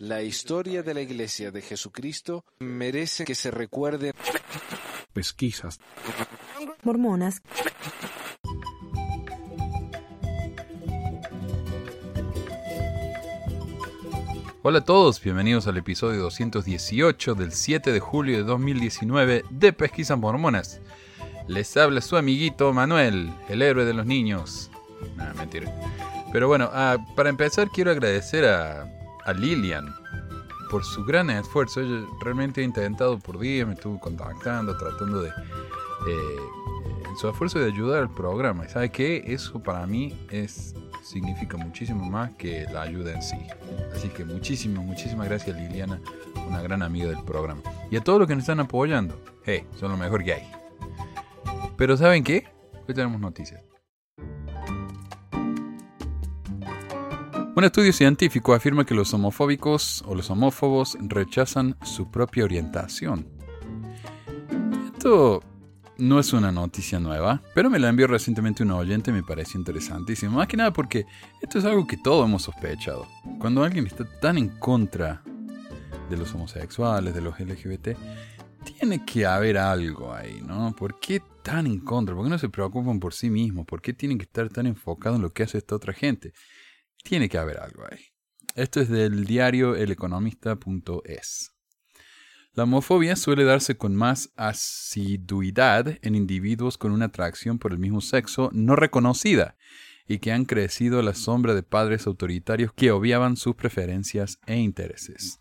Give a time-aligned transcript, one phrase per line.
[0.00, 4.12] La historia de la Iglesia de Jesucristo merece que se recuerde.
[5.12, 5.80] Pesquisas.
[6.82, 7.42] Mormonas.
[14.62, 20.18] Hola a todos, bienvenidos al episodio 218 del 7 de julio de 2019 de Pesquisas
[20.18, 20.80] Mormonas.
[21.46, 24.70] Les habla su amiguito Manuel, el héroe de los niños.
[25.16, 25.72] Nada, mentira.
[26.32, 28.97] Pero bueno, ah, para empezar quiero agradecer a,
[29.28, 29.94] a Lilian
[30.70, 31.80] por su gran esfuerzo.
[31.80, 35.28] Ella realmente ha intentado por día, me estuvo contactando, tratando de...
[35.28, 36.36] Eh,
[37.18, 38.64] su esfuerzo de ayudar al programa.
[38.64, 39.24] ¿Y sabe qué?
[39.26, 43.36] Eso para mí es significa muchísimo más que la ayuda en sí.
[43.94, 46.00] Así que muchísimas, muchísimas gracias Liliana,
[46.46, 47.60] una gran amiga del programa.
[47.90, 50.50] Y a todos los que nos están apoyando, hey, son lo mejor que hay.
[51.76, 52.46] Pero ¿saben qué?
[52.86, 53.67] Hoy tenemos noticias.
[57.58, 63.26] Un estudio científico afirma que los homofóbicos o los homófobos rechazan su propia orientación.
[64.94, 65.42] Esto
[65.96, 69.58] no es una noticia nueva, pero me la envió recientemente un oyente y me pareció
[69.58, 70.36] interesantísimo.
[70.36, 71.04] Más que nada porque
[71.42, 73.08] esto es algo que todos hemos sospechado.
[73.40, 75.24] Cuando alguien está tan en contra
[76.08, 77.88] de los homosexuales, de los LGBT,
[78.62, 80.76] tiene que haber algo ahí, ¿no?
[80.76, 82.14] ¿Por qué tan en contra?
[82.14, 83.66] ¿Por qué no se preocupan por sí mismos?
[83.66, 86.32] ¿Por qué tienen que estar tan enfocados en lo que hace esta otra gente?
[87.04, 88.00] Tiene que haber algo ahí.
[88.54, 91.52] Esto es del diario eleconomista.es.
[92.54, 98.00] La homofobia suele darse con más asiduidad en individuos con una atracción por el mismo
[98.00, 99.56] sexo no reconocida
[100.08, 104.56] y que han crecido a la sombra de padres autoritarios que obviaban sus preferencias e
[104.56, 105.40] intereses.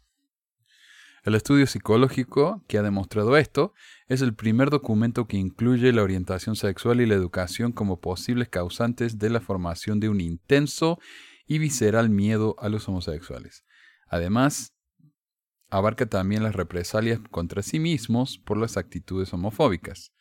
[1.24, 3.74] El estudio psicológico que ha demostrado esto
[4.08, 9.18] es el primer documento que incluye la orientación sexual y la educación como posibles causantes
[9.18, 11.00] de la formación de un intenso
[11.48, 13.64] y visceral miedo a los homosexuales.
[14.10, 14.74] Además,
[15.70, 20.14] abarca también las represalias contra sí mismos por las actitudes homofóbicas.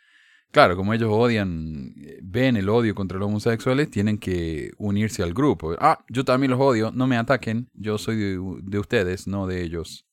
[0.53, 5.34] Claro, como ellos odian, eh, ven el odio contra los homosexuales, tienen que unirse al
[5.34, 5.75] grupo.
[5.78, 10.06] Ah, yo también los odio, no me ataquen, yo soy de, ustedes, no de ellos.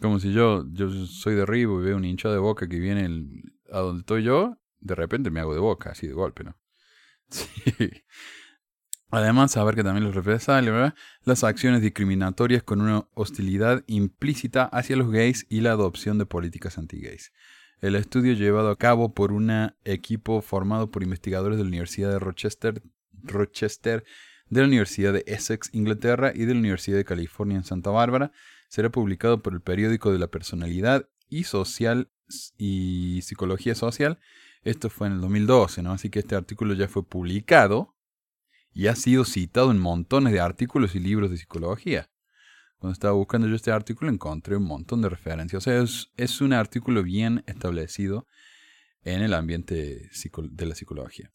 [0.00, 3.04] Como si yo, yo soy de Ribo y veo un hincha de boca que viene
[3.72, 6.56] a donde estoy yo, de repente me hago de boca, así de golpe, ¿no?
[7.30, 7.90] Sí.
[9.10, 10.92] Además, saber que también los represalias,
[11.24, 16.76] las acciones discriminatorias con una hostilidad implícita hacia los gays y la adopción de políticas
[16.76, 17.32] anti-gays.
[17.80, 22.18] El estudio llevado a cabo por un equipo formado por investigadores de la Universidad de
[22.18, 22.82] Rochester,
[23.22, 24.04] Rochester,
[24.50, 28.32] de la Universidad de Essex, Inglaterra y de la Universidad de California en Santa Bárbara,
[28.68, 32.10] será publicado por el periódico de la personalidad y social
[32.56, 34.18] y psicología social.
[34.64, 35.92] Esto fue en el 2012, ¿no?
[35.92, 37.94] Así que este artículo ya fue publicado
[38.78, 42.08] y ha sido citado en montones de artículos y libros de psicología.
[42.78, 45.60] Cuando estaba buscando yo este artículo encontré un montón de referencias.
[45.60, 45.84] O sea,
[46.16, 48.28] es, un artículo bien establecido
[49.02, 51.32] en el ambiente de la psicología.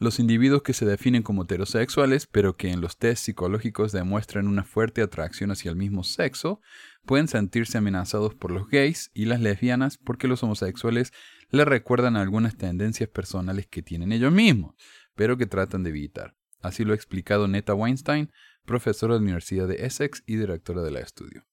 [0.00, 4.64] Los individuos que se definen como heterosexuales, pero que en los test psicológicos demuestran una
[4.64, 6.60] fuerte atracción hacia el mismo sexo,
[7.06, 11.12] pueden sentirse amenazados por los gays y las lesbianas porque los homosexuales
[11.50, 14.74] les recuerdan algunas tendencias personales que tienen ellos mismos,
[15.14, 16.39] pero que tratan de evitar.
[16.60, 18.30] Así lo ha explicado Neta Weinstein,
[18.64, 21.44] profesora de la Universidad de Essex y directora de la estudio.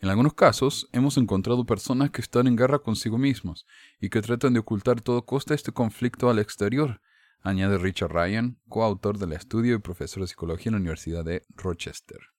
[0.00, 3.66] En algunos casos, hemos encontrado personas que están en guerra consigo mismos
[4.00, 7.00] y que tratan de ocultar a todo costa este conflicto al exterior,
[7.40, 12.33] añade Richard Ryan, coautor del estudio y profesor de psicología en la Universidad de Rochester.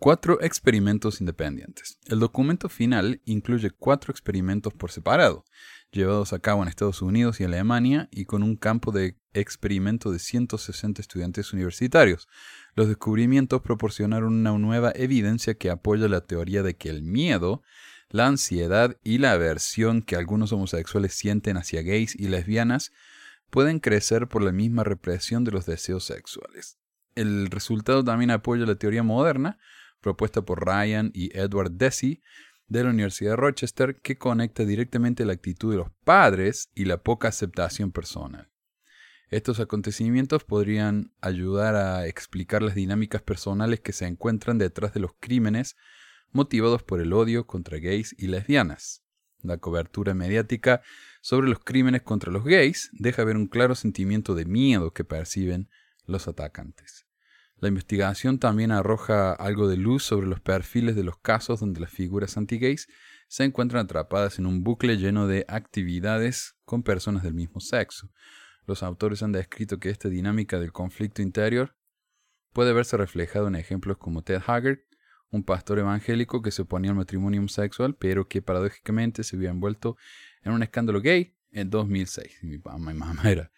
[0.00, 1.98] Cuatro experimentos independientes.
[2.06, 5.44] El documento final incluye cuatro experimentos por separado,
[5.90, 10.20] llevados a cabo en Estados Unidos y Alemania y con un campo de experimento de
[10.20, 12.28] 160 estudiantes universitarios.
[12.76, 17.64] Los descubrimientos proporcionaron una nueva evidencia que apoya la teoría de que el miedo,
[18.08, 22.92] la ansiedad y la aversión que algunos homosexuales sienten hacia gays y lesbianas
[23.50, 26.78] pueden crecer por la misma represión de los deseos sexuales.
[27.16, 29.58] El resultado también apoya la teoría moderna,
[30.00, 32.22] propuesta por Ryan y Edward Deci
[32.68, 37.02] de la Universidad de Rochester, que conecta directamente la actitud de los padres y la
[37.02, 38.50] poca aceptación personal.
[39.30, 45.12] Estos acontecimientos podrían ayudar a explicar las dinámicas personales que se encuentran detrás de los
[45.20, 45.76] crímenes
[46.30, 49.02] motivados por el odio contra gays y lesbianas.
[49.42, 50.82] La cobertura mediática
[51.20, 55.68] sobre los crímenes contra los gays deja ver un claro sentimiento de miedo que perciben
[56.06, 57.07] los atacantes.
[57.60, 61.90] La investigación también arroja algo de luz sobre los perfiles de los casos donde las
[61.90, 62.88] figuras anti-gays
[63.26, 68.10] se encuentran atrapadas en un bucle lleno de actividades con personas del mismo sexo.
[68.66, 71.76] Los autores han descrito que esta dinámica del conflicto interior
[72.52, 74.78] puede verse reflejado en ejemplos como Ted Haggard
[75.30, 79.96] un pastor evangélico que se oponía al matrimonio homosexual, pero que paradójicamente se había envuelto
[80.42, 82.38] en un escándalo gay en 2006.
[82.42, 83.50] Mi mamá, mi mamá era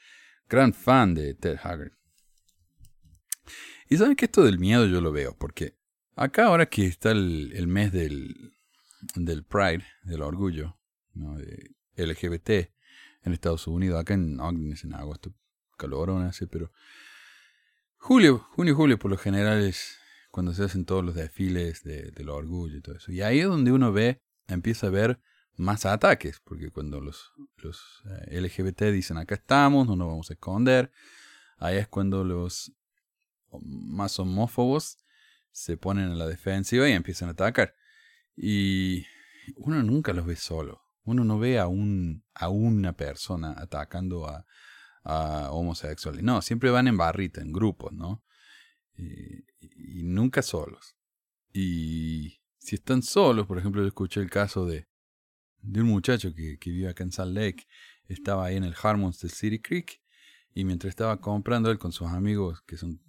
[0.48, 1.92] gran fan de Ted Haggard.
[3.90, 5.76] Y saben que esto del miedo yo lo veo, porque
[6.14, 8.54] acá ahora que está el, mes del,
[9.16, 10.78] del Pride, del orgullo,
[11.12, 12.50] de LGBT
[13.24, 15.34] en Estados Unidos, acá en Ogden es en agosto,
[15.76, 16.72] calorón pero
[17.96, 19.98] julio, junio, julio por lo general es
[20.30, 23.10] cuando se hacen todos los desfiles de, del orgullo y todo eso.
[23.10, 25.20] Y ahí es donde uno ve, empieza a ver
[25.56, 30.34] más ataques, porque cuando los, los eh, LGBT dicen acá estamos, no nos vamos a
[30.34, 30.92] esconder,
[31.58, 32.72] ahí es cuando los
[33.62, 34.98] más homófobos
[35.52, 37.74] se ponen en la defensiva y empiezan a atacar.
[38.36, 39.06] Y
[39.56, 40.82] uno nunca los ve solo.
[41.04, 44.46] Uno no ve a, un, a una persona atacando a,
[45.02, 46.22] a homosexuales.
[46.22, 48.22] No, siempre van en barrita, en grupos, ¿no?
[48.96, 50.96] Y, y, nunca solos.
[51.52, 54.88] Y si están solos, por ejemplo, yo escuché el caso de,
[55.62, 57.66] de un muchacho que, que vive acá en Salt Lake,
[58.08, 60.02] estaba ahí en el Harmons del City Creek,
[60.52, 63.00] y mientras estaba comprando él con sus amigos, que son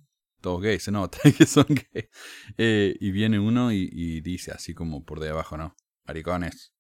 [0.42, 2.10] todos gays, se nota que son gays,
[2.58, 5.76] eh, y viene uno y, dice así como por debajo, ¿no?
[6.06, 6.74] Maricones.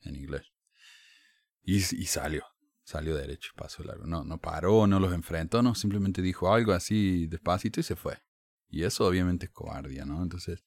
[0.00, 0.52] En inglés.
[1.62, 2.44] Y, y salió
[2.86, 4.06] salió derecho, pasó largo.
[4.06, 8.22] No, no paró, no los enfrentó, no, simplemente dijo algo así despacito y se fue.
[8.68, 10.22] Y eso obviamente es cobardía, ¿no?
[10.22, 10.64] Entonces,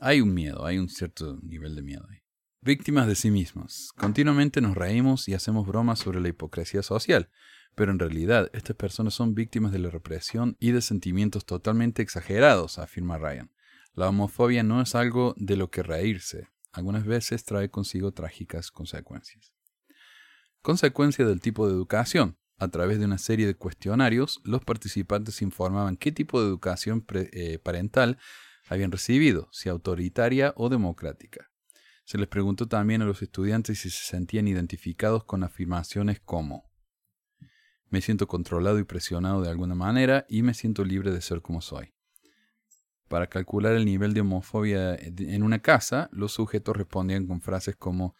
[0.00, 2.18] hay un miedo, hay un cierto nivel de miedo ahí.
[2.60, 3.92] Víctimas de sí mismos.
[3.96, 7.30] Continuamente nos reímos y hacemos bromas sobre la hipocresía social,
[7.76, 12.78] pero en realidad estas personas son víctimas de la represión y de sentimientos totalmente exagerados,
[12.78, 13.52] afirma Ryan.
[13.92, 19.52] La homofobia no es algo de lo que reírse, algunas veces trae consigo trágicas consecuencias.
[20.62, 22.38] Consecuencia del tipo de educación.
[22.58, 27.58] A través de una serie de cuestionarios, los participantes informaban qué tipo de educación eh,
[27.58, 28.18] parental
[28.68, 31.50] habían recibido, si autoritaria o democrática.
[32.04, 36.70] Se les preguntó también a los estudiantes si se sentían identificados con afirmaciones como
[37.96, 41.62] me siento controlado y presionado de alguna manera y me siento libre de ser como
[41.62, 41.94] soy.
[43.08, 48.14] Para calcular el nivel de homofobia en una casa, los sujetos respondían con frases como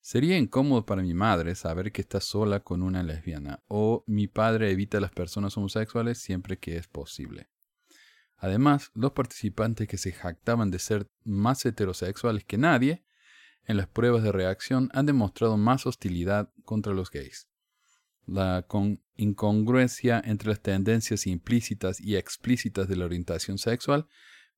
[0.00, 4.72] Sería incómodo para mi madre saber que está sola con una lesbiana, o mi padre
[4.72, 7.48] evita a las personas homosexuales siempre que es posible.
[8.36, 13.04] Además, los participantes que se jactaban de ser más heterosexuales que nadie,
[13.64, 17.49] en las pruebas de reacción han demostrado más hostilidad contra los gays.
[18.26, 18.66] La
[19.16, 24.06] incongruencia entre las tendencias implícitas y explícitas de la orientación sexual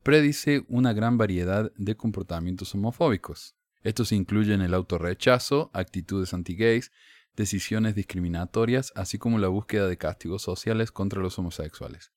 [0.02, 3.56] predice una gran variedad de comportamientos homofóbicos.
[3.82, 6.92] Estos incluyen el autorrechazo, actitudes anti-gays,
[7.36, 12.12] decisiones discriminatorias, así como la búsqueda de castigos sociales contra los homosexuales.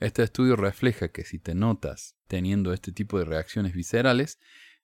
[0.00, 4.38] Este estudio refleja que si te notas teniendo este tipo de reacciones viscerales,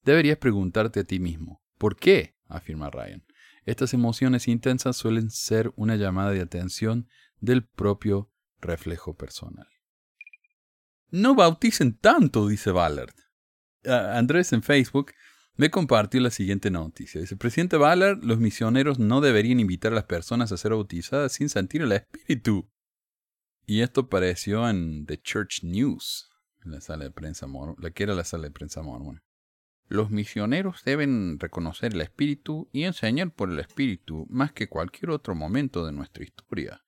[0.05, 2.37] deberías preguntarte a ti mismo, ¿por qué?
[2.49, 3.25] afirma Ryan.
[3.65, 7.09] Estas emociones intensas suelen ser una llamada de atención
[7.41, 8.31] del propio
[8.61, 9.69] reflejo personal.
[11.11, 13.15] No bauticen tanto, dice Ballard.
[13.85, 15.13] Andrés en Facebook
[15.57, 17.21] me compartió la siguiente noticia.
[17.21, 21.49] Dice, presidente Ballard, los misioneros no deberían invitar a las personas a ser bautizadas sin
[21.49, 22.71] sentir el espíritu.
[23.67, 26.31] Y esto apareció en The Church News,
[26.65, 27.47] en la sala de prensa
[27.79, 29.23] la que era la sala de prensa mormona.
[29.91, 35.35] Los misioneros deben reconocer el espíritu y enseñar por el espíritu más que cualquier otro
[35.35, 36.85] momento de nuestra historia,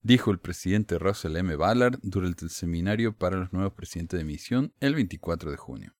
[0.00, 1.56] dijo el presidente Russell M.
[1.56, 5.96] Ballard durante el seminario para los nuevos presidentes de misión el 24 de junio.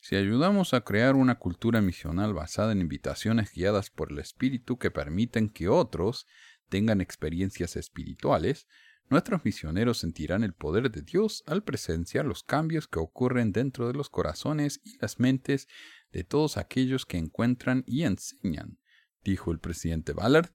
[0.00, 4.90] Si ayudamos a crear una cultura misional basada en invitaciones guiadas por el Espíritu que
[4.90, 6.26] permiten que otros
[6.70, 8.66] tengan experiencias espirituales,
[9.10, 13.94] nuestros misioneros sentirán el poder de Dios al presenciar los cambios que ocurren dentro de
[13.94, 15.68] los corazones y las mentes
[16.12, 18.78] de todos aquellos que encuentran y enseñan,
[19.24, 20.50] dijo el presidente Ballard,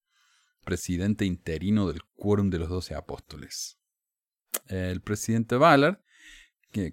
[0.64, 3.80] presidente interino del Quórum de los Doce Apóstoles.
[4.68, 6.00] El presidente Ballard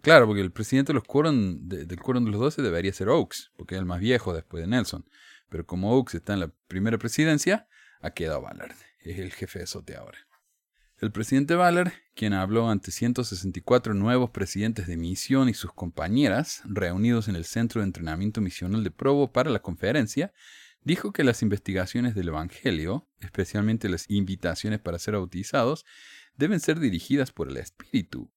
[0.02, 3.86] claro, porque el presidente del quórum de los doce debería ser Oaks, porque es el
[3.86, 5.08] más viejo después de Nelson.
[5.48, 7.66] Pero como Oaks está en la primera presidencia,
[8.00, 8.76] ha quedado Ballard.
[9.00, 10.29] Es el jefe de SOTE ahora.
[11.00, 17.28] El presidente Ballard, quien habló ante 164 nuevos presidentes de misión y sus compañeras, reunidos
[17.28, 20.32] en el Centro de Entrenamiento Misional de Provo para la conferencia,
[20.82, 25.86] dijo que las investigaciones del Evangelio, especialmente las invitaciones para ser bautizados,
[26.36, 28.30] deben ser dirigidas por el Espíritu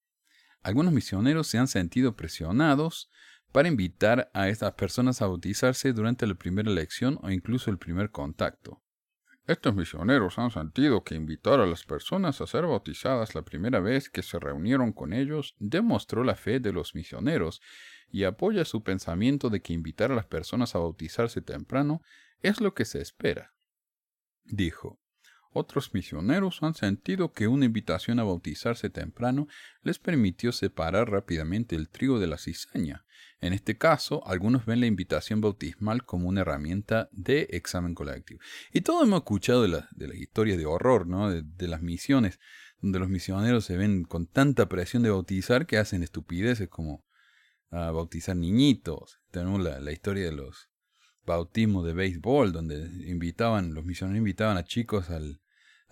[0.63, 3.12] algunos misioneros se han sentido presionados
[3.51, 8.12] para invitar a estas personas a bautizarse durante la primera elección o incluso el primer
[8.12, 8.82] contacto.
[9.46, 14.10] Estos misioneros han sentido que invitar a las personas a ser bautizadas la primera vez
[14.10, 17.62] que se reunieron con ellos demostró la fe de los misioneros
[18.10, 22.02] y apoya su pensamiento de que invitar a las personas a bautizarse temprano
[22.40, 23.54] es lo que se espera.
[24.46, 25.03] Dijo,
[25.54, 29.48] otros misioneros han sentido que una invitación a bautizarse temprano
[29.82, 33.06] les permitió separar rápidamente el trigo de la cizaña.
[33.42, 38.40] En este caso, algunos ven la invitación bautismal como una herramienta de examen colectivo.
[38.72, 41.30] Y todos hemos escuchado de, la, de las historias de horror, ¿no?
[41.30, 42.40] De, las misiones,
[42.80, 47.06] donde los misioneros se ven con tanta presión de bautizar que hacen estupideces como
[47.70, 49.20] ah, bautizar niñitos.
[49.30, 50.70] Tenemos la, la historia de los
[51.26, 55.42] bautismos de béisbol, donde invitaban, los misioneros invitaban a chicos al,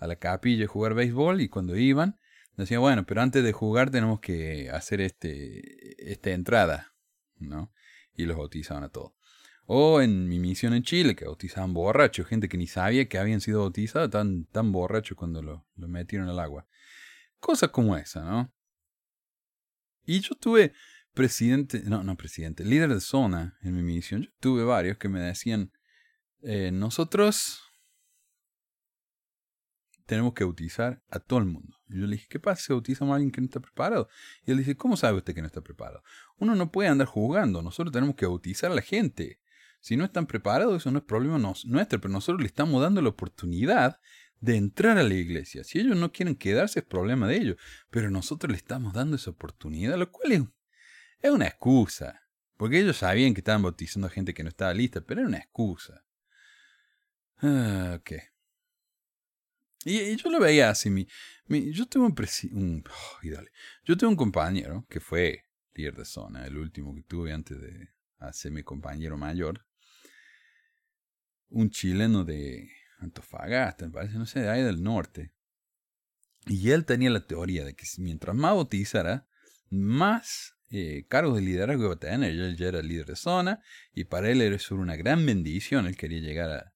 [0.02, 2.18] a la capilla a jugar béisbol y cuando iban,
[2.56, 6.92] decían, bueno, pero antes de jugar tenemos que hacer este, esta entrada,
[7.38, 7.72] ¿no?
[8.14, 9.12] Y los bautizaban a todos.
[9.64, 13.40] O en mi misión en Chile, que bautizaban borrachos, gente que ni sabía que habían
[13.40, 16.66] sido bautizados, tan, tan borrachos cuando lo, lo metieron al agua.
[17.38, 18.52] Cosas como esa, ¿no?
[20.04, 20.72] Y yo tuve
[21.14, 24.22] presidente, no, no presidente, líder de zona en mi misión.
[24.22, 25.70] Yo tuve varios que me decían,
[26.42, 27.71] eh, nosotros
[30.06, 31.78] tenemos que bautizar a todo el mundo.
[31.88, 34.08] Y yo le dije, ¿qué pasa si bautizamos a alguien que no está preparado?
[34.44, 36.02] Y él dice, ¿cómo sabe usted que no está preparado?
[36.38, 39.40] Uno no puede andar jugando, nosotros tenemos que bautizar a la gente.
[39.80, 43.08] Si no están preparados, eso no es problema nuestro, pero nosotros le estamos dando la
[43.08, 43.98] oportunidad
[44.40, 45.64] de entrar a la iglesia.
[45.64, 47.56] Si ellos no quieren quedarse, es problema de ellos,
[47.90, 50.42] pero nosotros le estamos dando esa oportunidad, lo cual es,
[51.20, 52.22] es una excusa.
[52.56, 55.38] Porque ellos sabían que estaban bautizando a gente que no estaba lista, pero era una
[55.38, 56.04] excusa.
[57.38, 57.98] Ah.
[59.84, 60.90] Y, yo lo veía así.
[60.90, 61.06] Mi,
[61.72, 62.14] yo tuve un,
[62.52, 62.84] un
[63.84, 67.88] Yo tuve un compañero que fue líder de zona, el último que tuve antes de
[68.18, 69.66] hacer mi compañero mayor.
[71.48, 75.32] Un chileno de Antofagasta, me parece, no sé, de ahí del norte.
[76.46, 79.28] Y él tenía la teoría de que mientras más bautizara,
[79.70, 82.30] más eh, cargos de liderazgo iba a tener.
[82.30, 83.60] Él ya era líder de zona
[83.92, 85.86] y para él era una gran bendición.
[85.86, 86.72] Él quería llegar a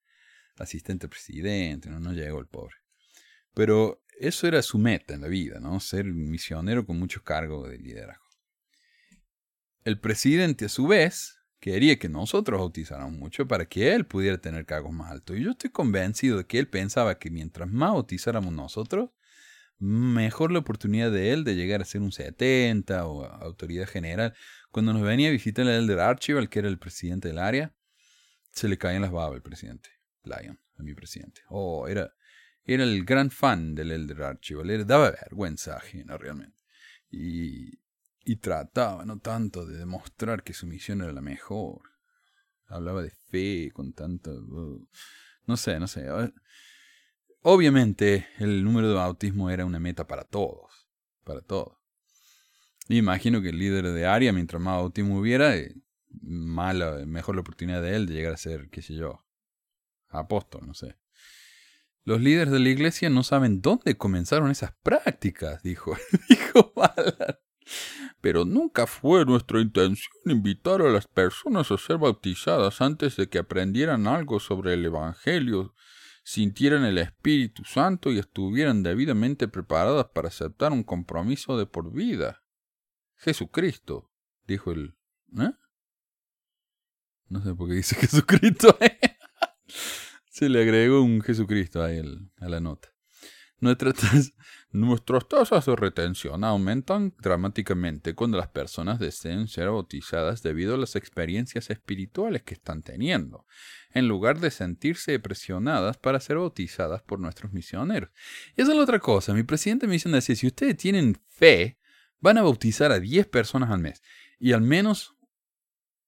[0.59, 2.77] asistente presidente, no, no llegó el pobre.
[3.57, 5.81] Pero eso era su meta en la vida, ¿no?
[5.81, 8.27] Ser un misionero con mucho cargo de liderazgo.
[9.83, 14.67] El presidente, a su vez, quería que nosotros bautizáramos mucho para que él pudiera tener
[14.67, 15.39] cargos más altos.
[15.39, 19.09] Y yo estoy convencido de que él pensaba que mientras más bautizáramos nosotros,
[19.79, 24.35] mejor la oportunidad de él de llegar a ser un 70 o autoridad general.
[24.71, 27.75] Cuando nos venía a visitar el Elder Archibald, que era el presidente del área,
[28.53, 29.89] se le caían las babas al presidente,
[30.25, 31.41] Lyon, a mi presidente.
[31.49, 32.13] Oh, era,
[32.67, 36.65] era el gran fan del Elder Archibald, le daba vergüenza ajena realmente.
[37.11, 37.79] Y,
[38.25, 41.83] y trataba, no tanto, de demostrar que su misión era la mejor.
[42.67, 44.33] Hablaba de fe con tanto...
[44.33, 44.89] Uh,
[45.47, 46.09] no sé, no sé.
[47.43, 50.89] Obviamente el número de bautismo era una meta para todos,
[51.23, 51.79] para todos.
[52.89, 55.73] imagino que el líder de área, mientras más bautismo hubiera, eh,
[57.07, 59.25] mejor la oportunidad de él de llegar a ser, qué sé yo,
[60.09, 60.97] apóstol, no sé.
[62.07, 65.97] Los líderes de la iglesia no saben dónde comenzaron esas prácticas, dijo,
[66.29, 67.41] dijo Ballard.
[68.21, 73.39] Pero nunca fue nuestra intención invitar a las personas a ser bautizadas antes de que
[73.39, 75.75] aprendieran algo sobre el Evangelio,
[76.23, 82.45] sintieran el Espíritu Santo y estuvieran debidamente preparadas para aceptar un compromiso de por vida.
[83.17, 84.13] Jesucristo,
[84.47, 84.97] dijo el...
[85.41, 85.51] ¿Eh?
[87.27, 88.79] No sé por qué dice Jesucristo.
[88.79, 88.97] ¿eh?
[90.37, 92.03] Se le agregó un Jesucristo ahí
[92.41, 92.93] a la nota.
[93.59, 94.35] Nuestras,
[94.71, 100.95] nuestras tasas de retención aumentan dramáticamente cuando las personas deseen ser bautizadas debido a las
[100.95, 103.47] experiencias espirituales que están teniendo,
[103.95, 108.11] en lugar de sentirse presionadas para ser bautizadas por nuestros misioneros.
[108.57, 109.33] Y esa es la otra cosa.
[109.33, 111.79] Mi presidente me dice, si ustedes tienen fe,
[112.21, 114.03] van a bautizar a 10 personas al mes.
[114.39, 115.17] Y al menos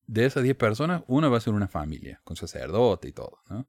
[0.07, 3.39] de esas 10 personas, una va a ser una familia, con sacerdote y todo.
[3.49, 3.67] ¿no?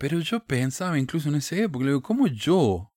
[0.00, 2.90] Pero yo pensaba incluso en ese época, digo, ¿cómo yo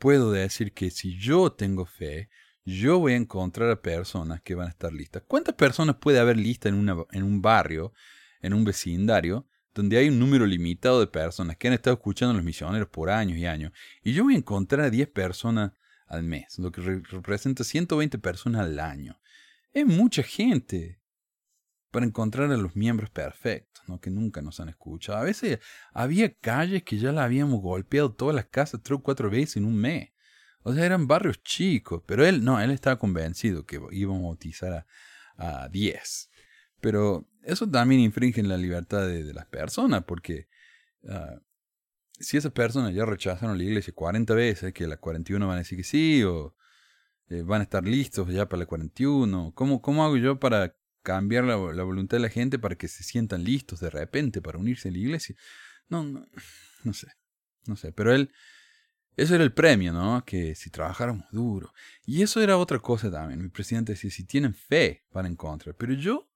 [0.00, 2.30] puedo decir que si yo tengo fe,
[2.64, 5.22] yo voy a encontrar a personas que van a estar listas?
[5.28, 7.92] ¿Cuántas personas puede haber listas en, en un barrio,
[8.40, 12.36] en un vecindario, donde hay un número limitado de personas que han estado escuchando a
[12.38, 13.70] los misioneros por años y años?
[14.02, 15.70] Y yo voy a encontrar a 10 personas
[16.08, 19.16] al mes, lo que representa 120 personas al año.
[19.72, 21.01] Es mucha gente
[21.92, 24.00] para encontrar a los miembros perfectos, ¿no?
[24.00, 25.18] que nunca nos han escuchado.
[25.18, 25.60] A veces
[25.92, 29.66] había calles que ya la habíamos golpeado todas las casas tres o cuatro veces en
[29.66, 30.10] un mes.
[30.62, 34.86] O sea, eran barrios chicos, pero él no, él estaba convencido que íbamos a bautizar
[35.36, 36.30] a, diez.
[36.80, 40.48] Pero eso también infringe en la libertad de, las personas, porque
[41.08, 41.40] ah,
[42.18, 45.76] si esas personas ya rechazaron la iglesia 40 veces, que las 41 van a decir
[45.76, 46.56] que sí, o
[47.28, 51.44] eh, van a estar listos ya para la 41, ¿cómo, cómo hago yo para cambiar
[51.44, 54.92] la, voluntad de la gente para que se sientan listos de repente para unirse a
[54.92, 55.36] la iglesia?
[55.88, 56.26] No, no,
[56.84, 57.08] no sé,
[57.66, 58.32] no sé, pero él,
[59.16, 60.24] eso era el premio, ¿no?
[60.24, 61.72] Que si trabajáramos duro.
[62.06, 63.42] Y eso era otra cosa también.
[63.42, 65.74] Mi presidente decía, si tienen fe, van a encontrar.
[65.76, 66.30] Pero yo,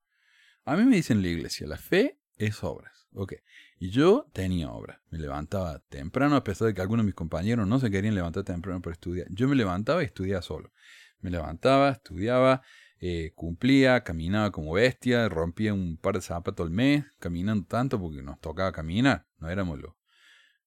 [0.65, 3.09] a mí me dicen en la iglesia, la fe es obras.
[3.15, 3.35] Ok.
[3.79, 5.01] Y yo tenía obras.
[5.11, 8.45] Me levantaba temprano, a pesar de que algunos de mis compañeros no se querían levantar
[8.45, 9.27] temprano para estudiar.
[9.31, 10.73] Yo me levantaba y estudiaba solo.
[11.21, 12.63] Me levantaba, estudiaba,
[12.99, 18.23] eh, cumplía, caminaba como bestia, rompía un par de zapatos al mes, caminando tanto porque
[18.23, 19.27] nos tocaba caminar.
[19.39, 19.95] No éramos los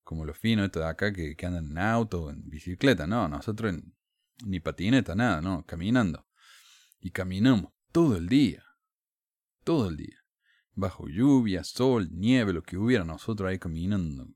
[0.10, 3.76] como los finos estos de acá que, que andan en auto, en bicicleta, no, nosotros
[4.44, 6.26] ni patineta, nada, no, caminando.
[7.00, 8.64] Y caminamos todo el día,
[9.64, 10.18] todo el día,
[10.74, 14.28] bajo lluvia, sol, nieve, lo que hubiera, nosotros ahí caminando.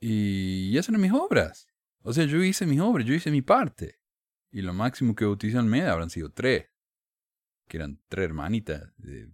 [0.00, 1.68] Y, y esas eran mis obras.
[2.02, 4.00] O sea, yo hice mis obras, yo hice mi parte.
[4.56, 6.64] Y lo máximo que bautizan en media habrán sido tres.
[7.68, 9.28] Que eran tres hermanitas de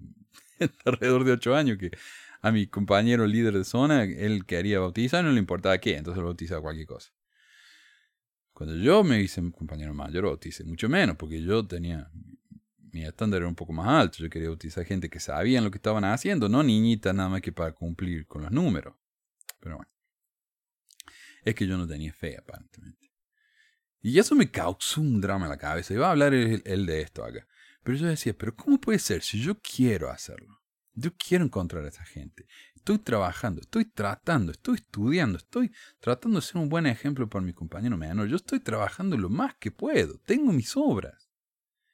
[0.85, 1.93] alrededor de ocho años que
[2.41, 6.61] a mi compañero líder de zona, él quería bautizar, no le importaba qué, entonces bautizaba
[6.61, 7.13] cualquier cosa.
[8.53, 12.11] Cuando yo me hice compañero mayor, bauticé mucho menos, porque yo tenía,
[12.91, 15.79] mi estándar era un poco más alto, yo quería bautizar gente que sabían lo que
[15.79, 18.97] estaban haciendo, no niñitas nada más que para cumplir con los números.
[19.61, 19.91] Pero bueno,
[21.45, 23.12] es que yo no tenía fe aparentemente.
[24.03, 25.95] Y eso me causó un drama en la cabeza.
[25.95, 27.47] Iba a hablar él de esto acá.
[27.83, 30.61] Pero yo decía, pero ¿cómo puede ser si yo quiero hacerlo?
[30.95, 32.47] Yo quiero encontrar a esa gente.
[32.75, 37.53] Estoy trabajando, estoy tratando, estoy estudiando, estoy tratando de ser un buen ejemplo para mi
[37.53, 38.29] compañero menor.
[38.29, 40.19] Yo estoy trabajando lo más que puedo.
[40.19, 41.31] Tengo mis obras.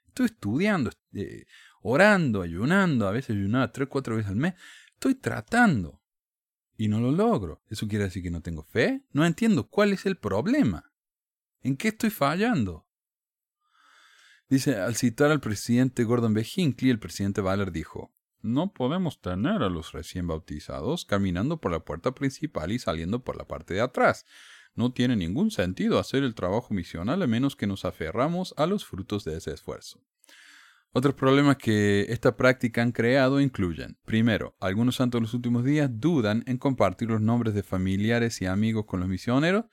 [0.08, 1.44] Estoy estudiando, eh,
[1.82, 3.06] orando, ayunando.
[3.06, 4.54] A veces ayunaba tres, cuatro veces al mes.
[4.94, 6.02] Estoy tratando.
[6.76, 7.62] Y no lo logro.
[7.68, 9.04] ¿Eso quiere decir que no tengo fe?
[9.12, 10.87] No entiendo cuál es el problema.
[11.68, 12.86] ¿En qué estoy fallando?
[14.48, 16.42] Dice, al citar al presidente Gordon B.
[16.56, 21.84] Hinckley, el presidente Baller dijo, no podemos tener a los recién bautizados caminando por la
[21.84, 24.24] puerta principal y saliendo por la parte de atrás.
[24.76, 28.86] No tiene ningún sentido hacer el trabajo misional a menos que nos aferramos a los
[28.86, 30.00] frutos de ese esfuerzo.
[30.92, 35.90] Otros problemas que esta práctica han creado incluyen, primero, algunos santos en los últimos días
[35.92, 39.66] dudan en compartir los nombres de familiares y amigos con los misioneros,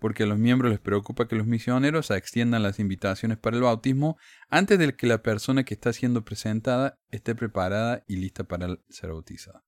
[0.00, 4.18] porque a los miembros les preocupa que los misioneros extiendan las invitaciones para el bautismo
[4.48, 9.10] antes de que la persona que está siendo presentada esté preparada y lista para ser
[9.10, 9.64] bautizada.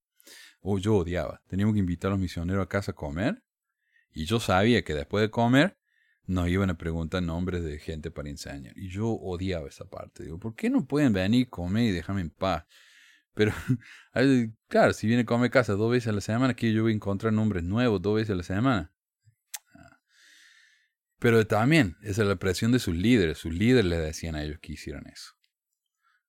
[0.61, 3.42] O yo odiaba, teníamos que invitar a los misioneros a casa a comer
[4.12, 5.79] y yo sabía que después de comer
[6.25, 8.77] nos iban a preguntar nombres de gente para enseñar.
[8.77, 10.25] Y yo odiaba esa parte.
[10.25, 12.64] Digo, ¿por qué no pueden venir, comer y dejarme en paz?
[13.35, 13.53] Pero,
[14.68, 16.95] claro, si viene a comer casa dos veces a la semana, que yo voy a
[16.95, 18.92] encontrar nombres nuevos dos veces a la semana.
[21.23, 23.39] Pero también, es la presión de sus líderes.
[23.39, 25.31] Sus líderes le decían a ellos que hicieran eso.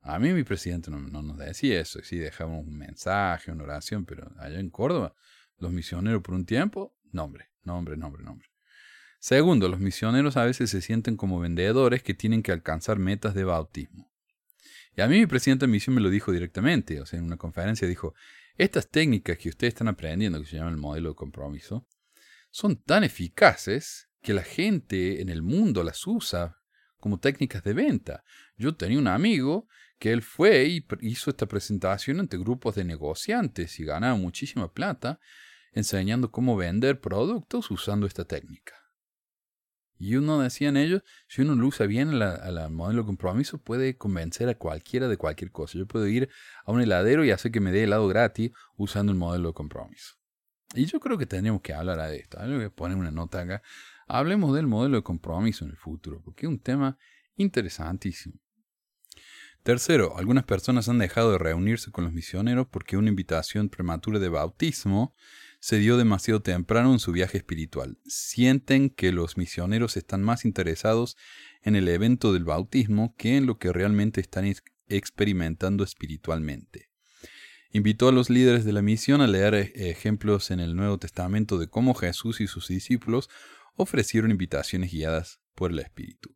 [0.02, 2.00] A mí mi presidente no, nos decía eso.
[2.04, 5.16] Sí, dejábamos un mensaje, una oración, pero allá en Córdoba,
[5.58, 8.48] los misioneros por un tiempo, nombre, nombre, nombre, nombre.
[9.18, 13.46] Segundo, los misioneros a veces se sienten como vendedores que tienen que alcanzar metas de
[13.46, 14.12] bautismo.
[14.96, 17.38] Y a mí mi presidente de misión me lo dijo directamente, o sea, en una
[17.38, 18.14] conferencia dijo,
[18.58, 21.88] estas técnicas que ustedes están aprendiendo, que se llama el modelo de compromiso,
[22.52, 26.58] son tan eficaces que la gente en el mundo las usa
[26.98, 28.24] como técnicas de venta.
[28.58, 29.68] Yo tenía un amigo
[30.00, 35.20] que él fue y hizo esta presentación ante grupos de negociantes y ganaba muchísima plata
[35.74, 38.74] enseñando cómo vender productos usando esta técnica.
[39.98, 44.50] Y uno decían ellos, si uno lo usa bien al modelo de compromiso, puede convencer
[44.50, 45.78] a cualquiera de cualquier cosa.
[45.78, 46.30] Yo puedo ir
[46.66, 50.16] a un heladero y hacer que me dé helado gratis usando el modelo de compromiso.
[50.74, 52.38] Y yo creo que tendríamos que hablar de esto.
[52.38, 53.62] Tengo que poner una nota acá
[54.08, 56.98] hablemos del modelo de compromiso en el futuro, porque es un tema
[57.36, 58.40] interesantísimo.
[59.64, 64.28] Tercero, algunas personas han dejado de reunirse con los misioneros porque una invitación prematura de
[64.28, 65.16] bautismo
[65.62, 67.98] se dio demasiado temprano en su viaje espiritual.
[68.06, 71.16] Sienten que los misioneros están más interesados
[71.62, 74.54] en el evento del bautismo que en lo que realmente están
[74.90, 76.90] experimentando espiritualmente.
[77.72, 81.70] Invitó a los líderes de la misión a leer ejemplos en el Nuevo Testamento de
[81.70, 83.30] cómo Jesús y sus discípulos
[83.76, 86.36] ofrecieron invitaciones guiadas por el Espíritu.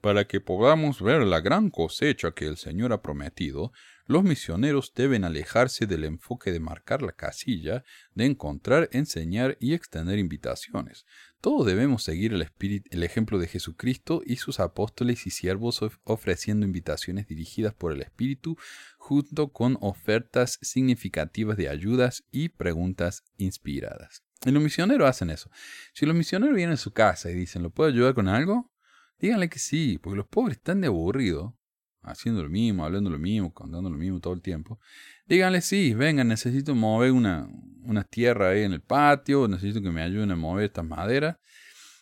[0.00, 3.72] Para que podamos ver la gran cosecha que el Señor ha prometido,
[4.06, 7.82] los misioneros deben alejarse del enfoque de marcar la casilla,
[8.14, 11.06] de encontrar, enseñar y extender invitaciones.
[11.40, 12.48] Todos debemos seguir el,
[12.90, 18.56] el ejemplo de Jesucristo y sus apóstoles y siervos ofreciendo invitaciones dirigidas por el Espíritu
[18.98, 24.25] junto con ofertas significativas de ayudas y preguntas inspiradas.
[24.44, 25.50] Y los misioneros hacen eso.
[25.94, 28.70] Si los misioneros vienen a su casa y dicen, ¿lo puedo ayudar con algo?
[29.18, 31.58] Díganle que sí, porque los pobres están de aburrido,
[32.02, 34.78] haciendo lo mismo, hablando lo mismo, contando lo mismo todo el tiempo.
[35.26, 37.48] Díganle sí, vengan, necesito mover una,
[37.82, 41.38] una tierra ahí en el patio, necesito que me ayuden a mover estas maderas.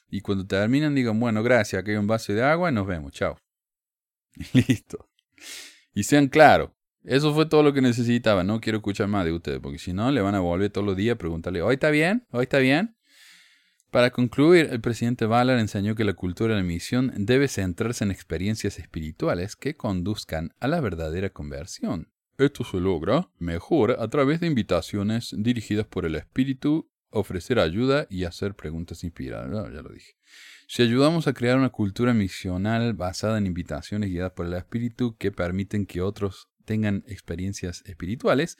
[0.08, 3.12] Y cuando terminan, digan, bueno, gracias, aquí hay un vaso de agua y nos vemos,
[3.12, 3.38] chao.
[4.52, 5.08] listo.
[5.92, 6.70] Y sean claros,
[7.04, 10.10] eso fue todo lo que necesitaba, no quiero escuchar más de ustedes, porque si no,
[10.10, 12.26] le van a volver todos los días a preguntarle, ¿hoy está bien?
[12.30, 12.96] ¿Hoy está bien?
[13.90, 18.10] Para concluir, el presidente Ballard enseñó que la cultura de la misión debe centrarse en
[18.10, 22.08] experiencias espirituales que conduzcan a la verdadera conversión.
[22.36, 28.24] Esto se logra mejor a través de invitaciones dirigidas por el Espíritu, ofrecer ayuda y
[28.24, 29.72] hacer preguntas inspiradas.
[29.72, 30.16] ya lo dije.
[30.66, 35.30] Si ayudamos a crear una cultura misional basada en invitaciones guiadas por el Espíritu que
[35.30, 38.58] permiten que otros tengan experiencias espirituales,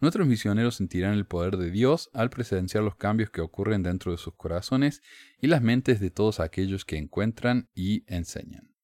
[0.00, 4.18] Nuestros misioneros sentirán el poder de Dios al presenciar los cambios que ocurren dentro de
[4.18, 5.02] sus corazones
[5.40, 8.74] y las mentes de todos aquellos que encuentran y enseñan.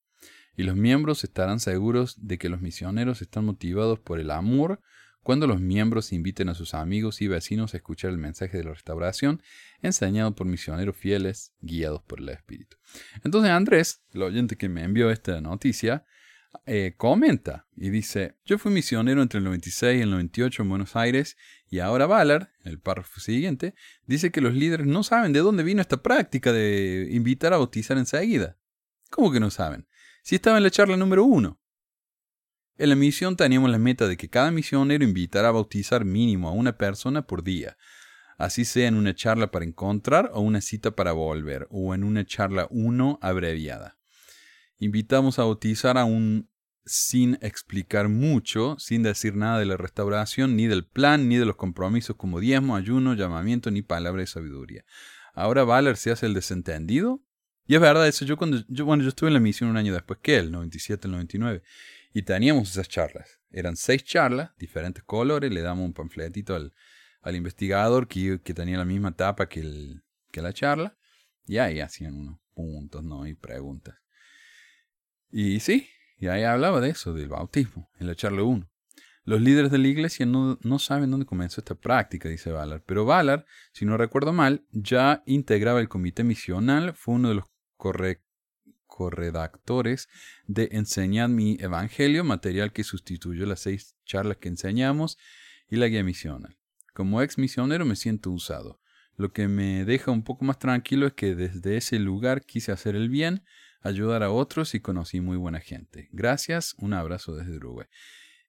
[0.56, 4.80] Y los miembros estarán seguros de que los misioneros están motivados por el amor
[5.22, 8.70] cuando los miembros inviten a sus amigos y vecinos a escuchar el mensaje de la
[8.70, 9.42] restauración
[9.82, 12.78] enseñado por misioneros fieles guiados por el Espíritu.
[13.24, 16.06] Entonces Andrés, el oyente que me envió esta noticia,
[16.66, 20.96] eh, comenta y dice, yo fui misionero entre el 96 y el 98 en Buenos
[20.96, 21.36] Aires
[21.68, 23.74] y ahora Ballard, el párrafo siguiente,
[24.06, 27.98] dice que los líderes no saben de dónde vino esta práctica de invitar a bautizar
[27.98, 28.58] enseguida.
[29.10, 29.86] ¿Cómo que no saben?
[30.22, 31.60] Si estaba en la charla número uno.
[32.76, 36.52] En la misión teníamos la meta de que cada misionero invitara a bautizar mínimo a
[36.52, 37.76] una persona por día,
[38.38, 42.24] así sea en una charla para encontrar o una cita para volver, o en una
[42.24, 43.99] charla uno abreviada.
[44.80, 46.48] Invitamos a bautizar a un
[46.86, 51.56] sin explicar mucho, sin decir nada de la restauración, ni del plan, ni de los
[51.56, 54.84] compromisos como diezmo, ayuno, llamamiento, ni palabra de sabiduría.
[55.34, 57.22] Ahora Valer se hace el desentendido.
[57.66, 59.92] Y es verdad eso, yo cuando, yo, bueno, yo estuve en la misión un año
[59.92, 61.62] después que él, 97, el 99,
[62.12, 63.38] y teníamos esas charlas.
[63.52, 66.72] Eran seis charlas, diferentes colores, le damos un panfletito al,
[67.20, 70.96] al investigador que, que, tenía la misma tapa que, el, que la charla,
[71.46, 73.26] y ahí hacían unos puntos, ¿no?
[73.26, 73.99] Y preguntas.
[75.30, 75.88] Y sí,
[76.18, 78.68] y ahí hablaba de eso, del bautismo, en la charla 1.
[79.24, 82.82] Los líderes de la iglesia no, no, saben dónde comenzó esta práctica, dice Ballard.
[82.84, 87.44] Pero Ballard, si no recuerdo mal, ya integraba el comité misional, fue uno de los
[88.86, 90.08] corredactores
[90.46, 95.16] de Enseñad mi Evangelio, material que sustituyó las seis charlas que enseñamos
[95.68, 96.56] y la guía misional.
[96.92, 98.80] Como ex misionero me siento usado.
[99.16, 102.96] Lo que me deja un poco más tranquilo es que desde ese lugar quise hacer
[102.96, 103.44] el bien,
[103.80, 106.08] ayudar a otros y conocí muy buena gente.
[106.12, 107.86] Gracias, un abrazo desde Uruguay.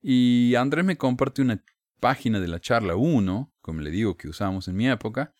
[0.02, 1.64] Y Andrés me comparte una
[2.00, 5.34] página de la charla 1, como le digo que usábamos en mi época.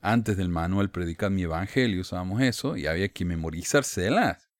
[0.00, 4.50] Antes del manual Predicar mi Evangelio usábamos eso y había que memorizárselas.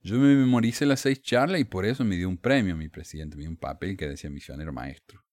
[0.00, 3.36] Yo me memoricé las seis charlas y por eso me dio un premio mi presidente,
[3.36, 5.24] me dio un papel que decía misionero maestro.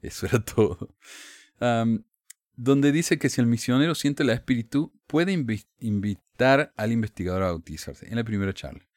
[0.00, 0.96] Eso era todo
[2.56, 5.32] donde dice que si el misionero siente la espíritu, puede
[5.78, 8.08] invitar al investigador a bautizarse.
[8.08, 8.88] En la primera charla.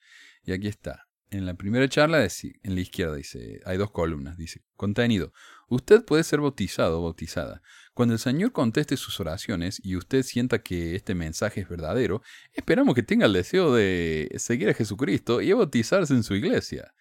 [0.45, 1.09] Y aquí está.
[1.29, 5.33] En la primera charla, en la izquierda dice, hay dos columnas, dice, contenido.
[5.67, 7.61] Usted puede ser bautizado o bautizada.
[7.93, 12.21] Cuando el Señor conteste sus oraciones y usted sienta que este mensaje es verdadero,
[12.53, 16.93] esperamos que tenga el deseo de seguir a Jesucristo y bautizarse en su iglesia.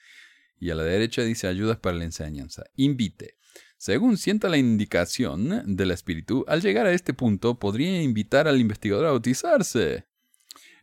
[0.58, 2.64] Y a la derecha dice ayudas para la enseñanza.
[2.74, 3.36] Invite.
[3.84, 9.04] Según sienta la indicación del espíritu, al llegar a este punto podría invitar al investigador
[9.04, 10.06] a bautizarse.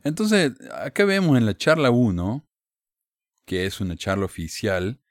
[0.03, 2.47] Entonces, acá vemos en la charla 1,
[3.45, 5.01] que es una charla oficial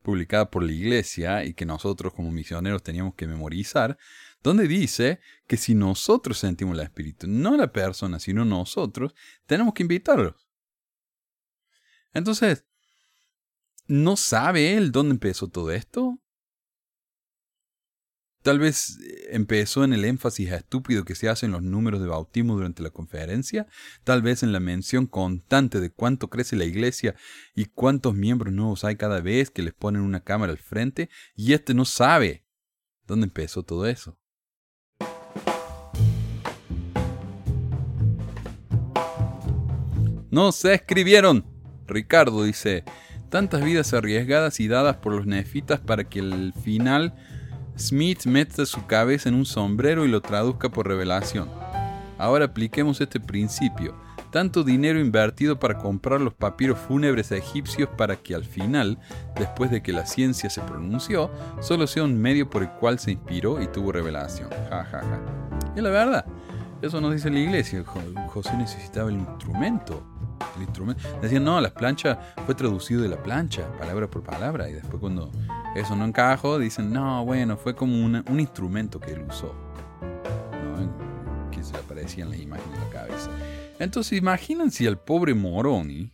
[0.00, 3.98] publicada por la iglesia y que nosotros como misioneros teníamos que memorizar,
[4.44, 9.12] donde dice que si nosotros sentimos el espíritu, no la persona, sino nosotros,
[9.46, 10.36] tenemos que invitarlos.
[12.14, 12.64] Entonces,
[13.88, 16.20] ¿no sabe él dónde empezó todo esto?
[18.42, 22.08] Tal vez eh, empezó en el énfasis estúpido que se hace en los números de
[22.08, 23.66] bautismo durante la conferencia,
[24.02, 27.14] tal vez en la mención constante de cuánto crece la iglesia
[27.54, 31.52] y cuántos miembros nuevos hay cada vez que les ponen una cámara al frente, y
[31.52, 32.46] este no sabe
[33.06, 34.16] dónde empezó todo eso.
[40.30, 41.44] No se escribieron.
[41.88, 42.84] Ricardo dice,
[43.30, 47.14] Tantas vidas arriesgadas y dadas por los nefitas para que al final
[47.80, 51.48] Smith meta su cabeza en un sombrero y lo traduzca por revelación.
[52.18, 53.94] Ahora apliquemos este principio.
[54.30, 58.98] Tanto dinero invertido para comprar los papiros fúnebres egipcios para que al final,
[59.34, 63.12] después de que la ciencia se pronunció, solo sea un medio por el cual se
[63.12, 64.50] inspiró y tuvo revelación.
[64.68, 65.20] Ja, ja, ja.
[65.74, 66.26] Y la verdad,
[66.82, 67.84] eso nos dice la iglesia.
[68.28, 70.06] José necesitaba el instrumento
[70.56, 71.02] el instrumento.
[71.20, 74.68] Decían, no, la plancha fue traducido de la plancha, palabra por palabra.
[74.68, 75.30] Y después cuando
[75.74, 79.54] eso no encajó, dicen, no, bueno, fue como un instrumento que él usó.
[80.00, 81.50] ¿no?
[81.50, 83.30] Que se le aparecían las imágenes en la cabeza.
[83.78, 86.10] Entonces imaginen si al pobre Moroni,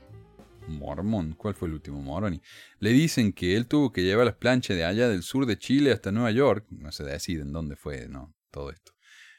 [0.68, 2.40] Mormón, ¿cuál fue el último Moroni?
[2.80, 5.92] Le dicen que él tuvo que llevar las planchas de allá del sur de Chile
[5.92, 6.66] hasta Nueva York.
[6.70, 8.34] No se deciden dónde fue, ¿no?
[8.50, 8.95] Todo esto.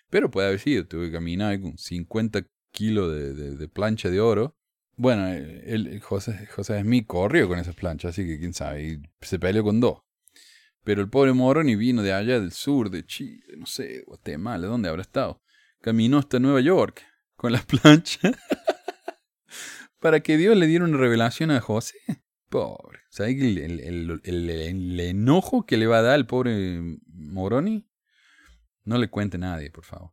[0.09, 3.13] Pero puede haber sido, tuvo que caminar con 50 kilos
[3.57, 4.57] de plancha de oro
[4.97, 9.37] bueno, el, José, José Smith corrió con esas planchas, así que quién sabe, y se
[9.37, 9.99] peleó con dos.
[10.83, 14.89] Pero el pobre Moroni vino de allá del sur, de Chile, no sé, Guatemala, ¿dónde
[14.89, 15.43] habrá estado?
[15.81, 17.03] Caminó hasta Nueva York
[17.35, 18.35] con las planchas
[19.99, 21.99] para que Dios le diera una revelación a José.
[22.49, 23.01] Pobre.
[23.09, 27.85] ¿Sabes el, el, el, enojo que le va a dar al pobre Moroni?
[28.87, 30.11] No le cuente a nadie, por favor.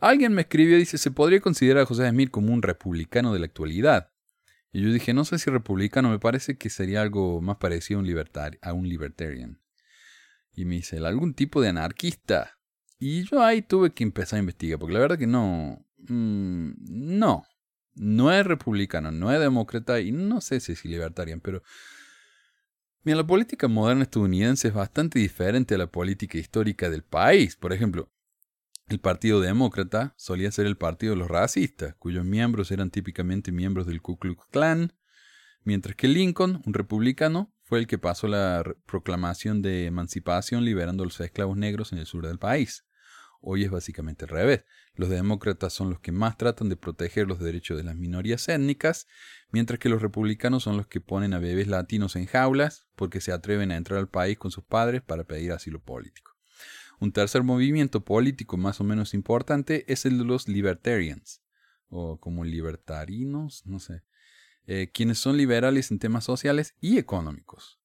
[0.00, 3.38] Alguien me escribió y dice, ¿se podría considerar a José Smith como un republicano de
[3.38, 4.10] la actualidad?
[4.72, 8.02] Y yo dije, no sé si republicano, me parece que sería algo más parecido a
[8.02, 9.62] un, a un libertarian.
[10.52, 12.58] Y me dice, ¿algún tipo de anarquista?
[12.98, 17.44] Y yo ahí tuve que empezar a investigar, porque la verdad que no, mm, no,
[17.94, 21.62] no es republicano, no es demócrata y no sé si es libertarian, pero
[23.02, 27.56] mira, la política moderna estadounidense es bastante diferente a la política histórica del país.
[27.56, 28.10] Por ejemplo,
[28.88, 33.86] el Partido Demócrata solía ser el partido de los racistas, cuyos miembros eran típicamente miembros
[33.86, 34.94] del Ku Klux Klan,
[35.62, 41.06] mientras que Lincoln, un republicano, fue el que pasó la proclamación de emancipación liberando a
[41.06, 42.86] los esclavos negros en el sur del país.
[43.40, 44.64] Hoy es básicamente al revés.
[44.94, 49.06] Los demócratas son los que más tratan de proteger los derechos de las minorías étnicas,
[49.50, 53.32] mientras que los republicanos son los que ponen a bebés latinos en jaulas porque se
[53.32, 56.32] atreven a entrar al país con sus padres para pedir asilo político.
[57.00, 61.42] Un tercer movimiento político más o menos importante es el de los libertarians,
[61.88, 64.02] o como libertarinos, no sé,
[64.66, 67.80] eh, quienes son liberales en temas sociales y económicos,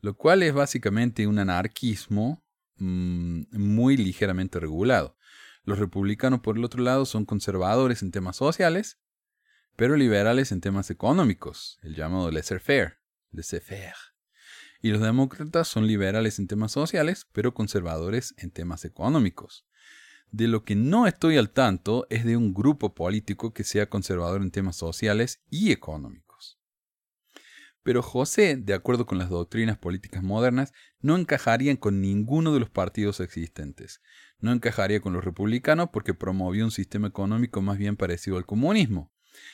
[0.00, 2.44] lo cual es básicamente un anarquismo
[2.78, 5.16] mm, muy ligeramente regulado.
[5.64, 8.98] Los republicanos, por el otro lado, son conservadores en temas sociales,
[9.74, 12.98] pero liberales en temas económicos, el llamado laissez-faire,
[13.32, 13.94] laissez-faire
[14.86, 19.66] y los demócratas son liberales en temas sociales, pero conservadores en temas económicos.
[20.30, 24.42] De lo que no estoy al tanto es de un grupo político que sea conservador
[24.42, 26.25] en temas sociales y económicos.
[27.86, 32.68] Pero José, de acuerdo con las doctrinas políticas modernas, no encajaría con ninguno de los
[32.68, 34.02] partidos existentes.
[34.40, 39.12] No encajaría con los republicanos porque promovió un sistema económico más bien parecido al comunismo.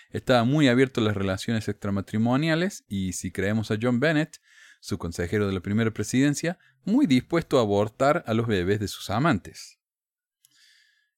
[0.09, 4.41] Estaba muy abierto a las relaciones extramatrimoniales y, si creemos a John Bennett,
[4.81, 9.11] su consejero de la primera presidencia, muy dispuesto a abortar a los bebés de sus
[9.11, 9.79] amantes.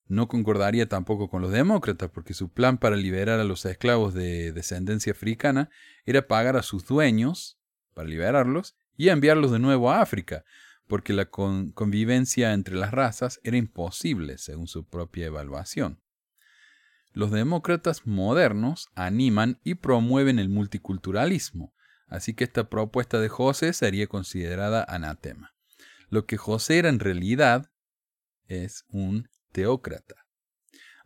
[0.06, 4.52] No concordaría tampoco con los demócratas, porque su plan para liberar a los esclavos de
[4.52, 5.70] descendencia africana
[6.04, 7.58] era pagar a sus dueños,
[7.94, 10.44] para liberarlos, y enviarlos de nuevo a África,
[10.86, 16.00] porque la convivencia entre las razas era imposible, según su propia evaluación.
[17.12, 21.74] Los demócratas modernos animan y promueven el multiculturalismo,
[22.14, 25.54] Así que esta propuesta de José sería considerada anatema.
[26.10, 27.70] Lo que José era en realidad
[28.46, 30.26] es un teócrata.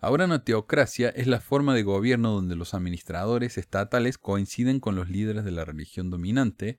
[0.01, 5.11] Ahora una teocracia es la forma de gobierno donde los administradores estatales coinciden con los
[5.11, 6.79] líderes de la religión dominante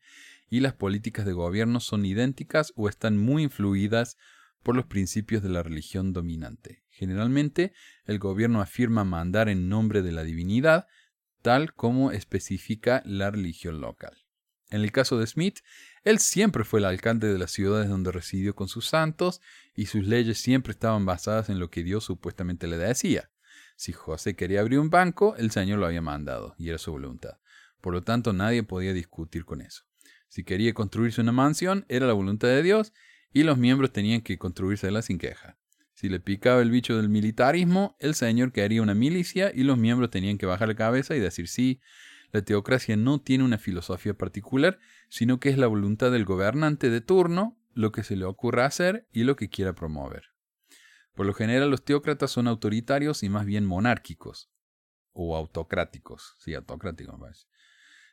[0.50, 4.18] y las políticas de gobierno son idénticas o están muy influidas
[4.64, 6.84] por los principios de la religión dominante.
[6.90, 7.72] Generalmente,
[8.06, 10.88] el gobierno afirma mandar en nombre de la divinidad,
[11.44, 14.18] tal como especifica la religión local.
[14.72, 15.60] En el caso de Smith,
[16.04, 19.42] él siempre fue el alcalde de las ciudades donde residió con sus santos
[19.76, 23.30] y sus leyes siempre estaban basadas en lo que Dios supuestamente le decía.
[23.76, 27.40] Si José quería abrir un banco, el Señor lo había mandado y era su voluntad.
[27.82, 29.84] Por lo tanto, nadie podía discutir con eso.
[30.28, 32.94] Si quería construirse una mansión, era la voluntad de Dios
[33.32, 35.58] y los miembros tenían que construírsela sin queja.
[35.94, 40.10] Si le picaba el bicho del militarismo, el señor quería una milicia y los miembros
[40.10, 41.82] tenían que bajar la cabeza y decir sí.
[42.32, 44.80] La teocracia no tiene una filosofía particular,
[45.10, 49.08] sino que es la voluntad del gobernante de turno, lo que se le ocurra hacer
[49.12, 50.26] y lo que quiera promover.
[51.14, 54.50] Por lo general los teócratas son autoritarios y más bien monárquicos,
[55.12, 57.48] o autocráticos, sí, autocráticos.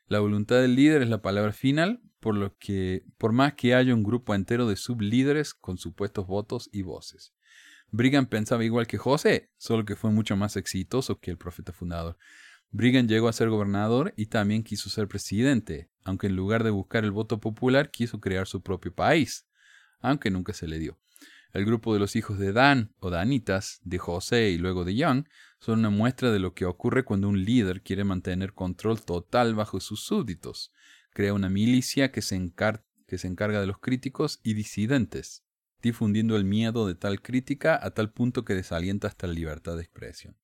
[0.09, 3.95] La voluntad del líder es la palabra final, por lo que, por más que haya
[3.95, 7.33] un grupo entero de sublíderes con supuestos votos y voces.
[7.91, 12.19] Brigham pensaba igual que José, solo que fue mucho más exitoso que el profeta fundador.
[12.71, 17.05] Brigham llegó a ser gobernador y también quiso ser presidente, aunque en lugar de buscar
[17.05, 19.47] el voto popular quiso crear su propio país,
[20.01, 20.99] aunque nunca se le dio.
[21.53, 25.25] El grupo de los hijos de Dan o Danitas, de José y luego de Young,
[25.59, 29.81] son una muestra de lo que ocurre cuando un líder quiere mantener control total bajo
[29.81, 30.73] sus súbditos.
[31.11, 32.53] Crea una milicia que se,
[33.07, 35.45] que se encarga de los críticos y disidentes,
[35.81, 39.83] difundiendo el miedo de tal crítica a tal punto que desalienta hasta la libertad de
[39.83, 40.37] expresión.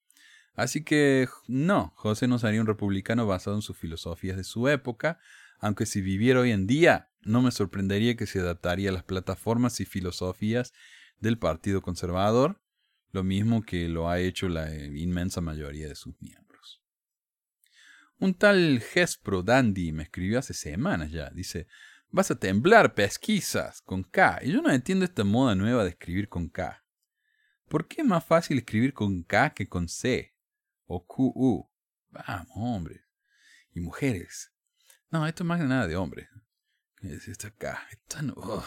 [0.55, 5.19] Así que no, José no sería un republicano basado en sus filosofías de su época,
[5.59, 9.81] aunque si viviera hoy en día, no me sorprendería que se adaptaría a las plataformas
[9.81, 10.73] y filosofías
[11.19, 12.61] del Partido Conservador,
[13.13, 16.83] lo mismo que lo ha hecho la inmensa mayoría de sus miembros.
[18.19, 21.31] Un tal Gespro Dandy me escribió hace semanas ya.
[21.31, 21.67] Dice,
[22.11, 24.41] vas a temblar, pesquisas, con K.
[24.43, 26.85] Y yo no entiendo esta moda nueva de escribir con K.
[27.69, 30.32] ¿Por qué es más fácil escribir con K que con C?
[30.95, 31.71] O QU.
[32.11, 33.01] Vamos, hombres.
[33.73, 34.53] Y mujeres.
[35.11, 36.29] No, esto es más que nada de hombres.
[37.01, 37.81] Es esta K.
[38.37, 38.63] Oh.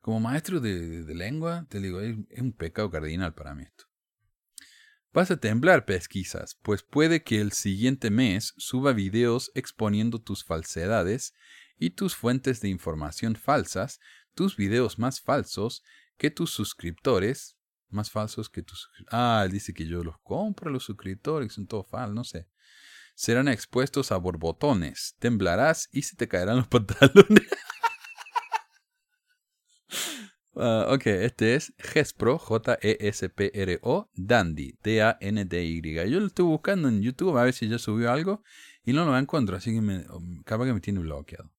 [0.00, 3.84] Como maestro de, lengua, te digo, es, un pecado cardinal para mí esto.
[5.12, 11.34] Vas a temblar, pesquisas, pues puede que el siguiente mes suba videos exponiendo tus falsedades
[11.76, 14.00] y tus fuentes de información falsas,
[14.34, 15.82] tus videos más falsos
[16.16, 17.58] que tus suscriptores,
[17.92, 18.90] más falsos que tus...
[19.10, 22.48] Ah, él dice que yo los compro, los suscriptores, son todo falsos, no sé.
[23.14, 27.46] Serán expuestos a borbotones, temblarás y se te caerán los pantalones.
[30.54, 36.10] Ah, ok, este es Gespro, J-E-S-P-R-O, Dandy, D-A-N-D-Y.
[36.10, 38.42] Yo lo estoy buscando en YouTube a ver si ya subió algo
[38.84, 40.04] y no lo encuentro, así que me,
[40.44, 41.50] capaz que me tiene bloqueado.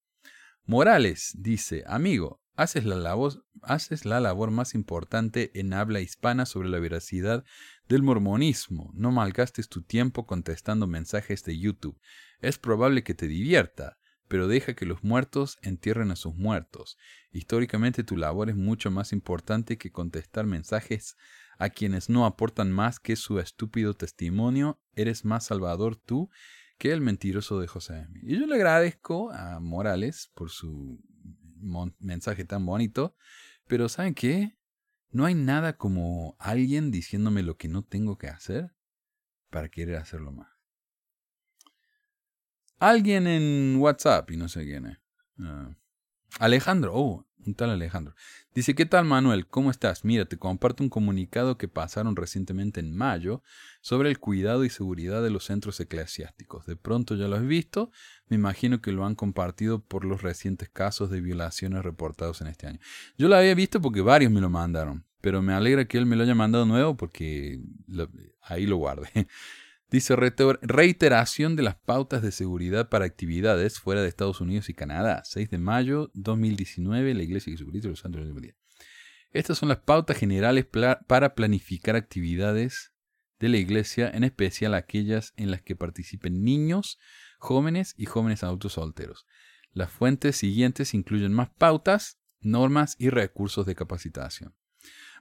[0.65, 2.95] Morales dice, amigo, haces la,
[4.19, 7.43] labor, más importante en habla hispana sobre la veracidad
[7.87, 8.91] del mormonismo.
[8.93, 11.99] No malgastes tu tiempo contestando mensajes de YouTube.
[12.39, 13.97] Es probable que te divierta
[14.33, 16.97] pero deja que los muertos entierren a sus muertos.
[17.31, 21.17] Históricamente tu labor es mucho más importante que contestar mensajes
[21.59, 24.79] a quienes no aportan más que su estúpido testimonio.
[24.95, 26.31] Eres más salvador tú
[26.79, 28.07] que el mentiroso de José.
[28.23, 30.99] Y yo le agradezco a Morales por su
[31.99, 33.15] mensaje tan bonito,
[33.67, 34.57] pero ¿saben qué?
[35.09, 38.75] No hay nada como alguien diciéndome lo que no tengo que hacer
[39.49, 40.49] para querer hacerlo más.
[42.79, 44.97] Alguien en WhatsApp, y no sé quién es.
[45.39, 45.77] Ah.
[46.39, 48.15] Alejandro, oh, un tal Alejandro.
[48.55, 49.47] Dice, ¿qué tal Manuel?
[49.47, 50.05] ¿Cómo estás?
[50.05, 53.43] Mira, te comparto un comunicado que pasaron recientemente en mayo
[53.81, 56.65] sobre el cuidado y seguridad de los centros eclesiásticos.
[56.65, 57.91] De pronto ya lo has visto,
[58.29, 62.67] me imagino que lo han compartido por los recientes casos de violaciones reportados en este
[62.67, 62.79] año.
[63.17, 66.15] Yo lo había visto porque varios me lo mandaron, pero me alegra que él me
[66.15, 67.59] lo haya mandado nuevo porque
[68.41, 69.27] ahí lo guardé.
[69.93, 75.21] Dice reiteración de las pautas de seguridad para actividades fuera de Estados Unidos y Canadá.
[75.23, 78.55] 6 de mayo 2019, la Iglesia de Jesucristo de los Santos de.
[79.33, 82.91] Estas son las pautas generales para planificar actividades
[83.37, 86.97] de la Iglesia, en especial aquellas en las que participen niños,
[87.37, 89.27] jóvenes y jóvenes adultos solteros.
[89.73, 94.55] Las fuentes siguientes incluyen más pautas, normas y recursos de capacitación.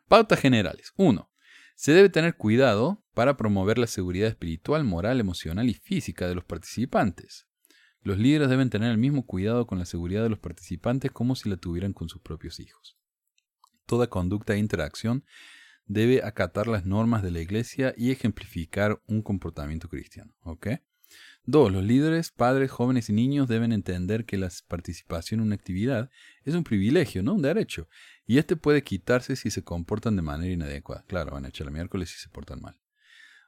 [0.08, 0.94] Pautas generales.
[0.96, 1.30] 1.
[1.74, 6.44] Se debe tener cuidado para promover la seguridad espiritual, moral, emocional y física de los
[6.44, 7.46] participantes.
[8.02, 11.48] Los líderes deben tener el mismo cuidado con la seguridad de los participantes como si
[11.48, 12.96] la tuvieran con sus propios hijos.
[13.86, 15.24] Toda conducta e interacción
[15.86, 20.34] debe acatar las normas de la iglesia y ejemplificar un comportamiento cristiano.
[20.42, 20.68] ¿Ok?
[21.44, 26.08] Dos, los líderes, padres, jóvenes y niños deben entender que la participación en una actividad
[26.44, 27.88] es un privilegio, no un derecho,
[28.26, 31.04] y este puede quitarse si se comportan de manera inadecuada.
[31.06, 32.78] Claro, van a echar el miércoles si se portan mal.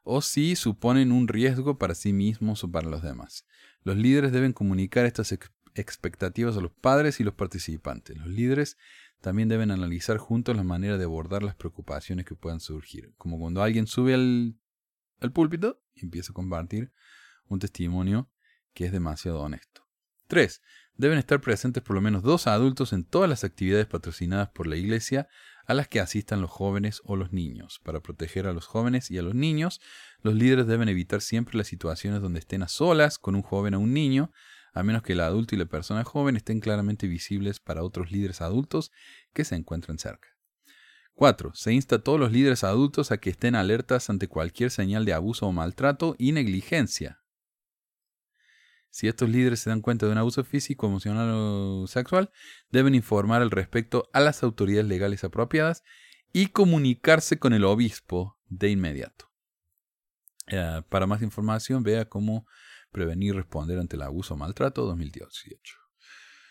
[0.03, 3.45] O si suponen un riesgo para sí mismos o para los demás.
[3.83, 5.35] Los líderes deben comunicar estas
[5.73, 8.17] expectativas a los padres y los participantes.
[8.17, 8.77] Los líderes
[9.21, 13.63] también deben analizar juntos la manera de abordar las preocupaciones que puedan surgir, como cuando
[13.63, 14.55] alguien sube al,
[15.19, 16.91] al púlpito y empieza a compartir
[17.47, 18.29] un testimonio
[18.73, 19.87] que es demasiado honesto.
[20.27, 20.61] 3.
[20.97, 24.77] Deben estar presentes por lo menos dos adultos en todas las actividades patrocinadas por la
[24.77, 25.27] Iglesia
[25.65, 27.81] a las que asistan los jóvenes o los niños.
[27.83, 29.81] Para proteger a los jóvenes y a los niños,
[30.21, 33.79] los líderes deben evitar siempre las situaciones donde estén a solas con un joven o
[33.81, 34.31] un niño,
[34.73, 38.39] a menos que el adulto y la persona joven estén claramente visibles para otros líderes
[38.39, 38.93] adultos
[39.33, 40.29] que se encuentren cerca.
[41.13, 41.53] 4.
[41.55, 45.13] Se insta a todos los líderes adultos a que estén alertas ante cualquier señal de
[45.13, 47.24] abuso o maltrato y negligencia
[48.95, 52.31] Si estos líderes se dan cuenta de un abuso físico, emocional o sexual,
[52.71, 55.83] deben informar al respecto a las autoridades legales apropiadas
[56.31, 59.29] y comunicarse con el obispo de inmediato.
[60.47, 62.47] Eh, para más información, vea cómo
[62.93, 65.75] prevenir y responder ante el abuso o maltrato 2018.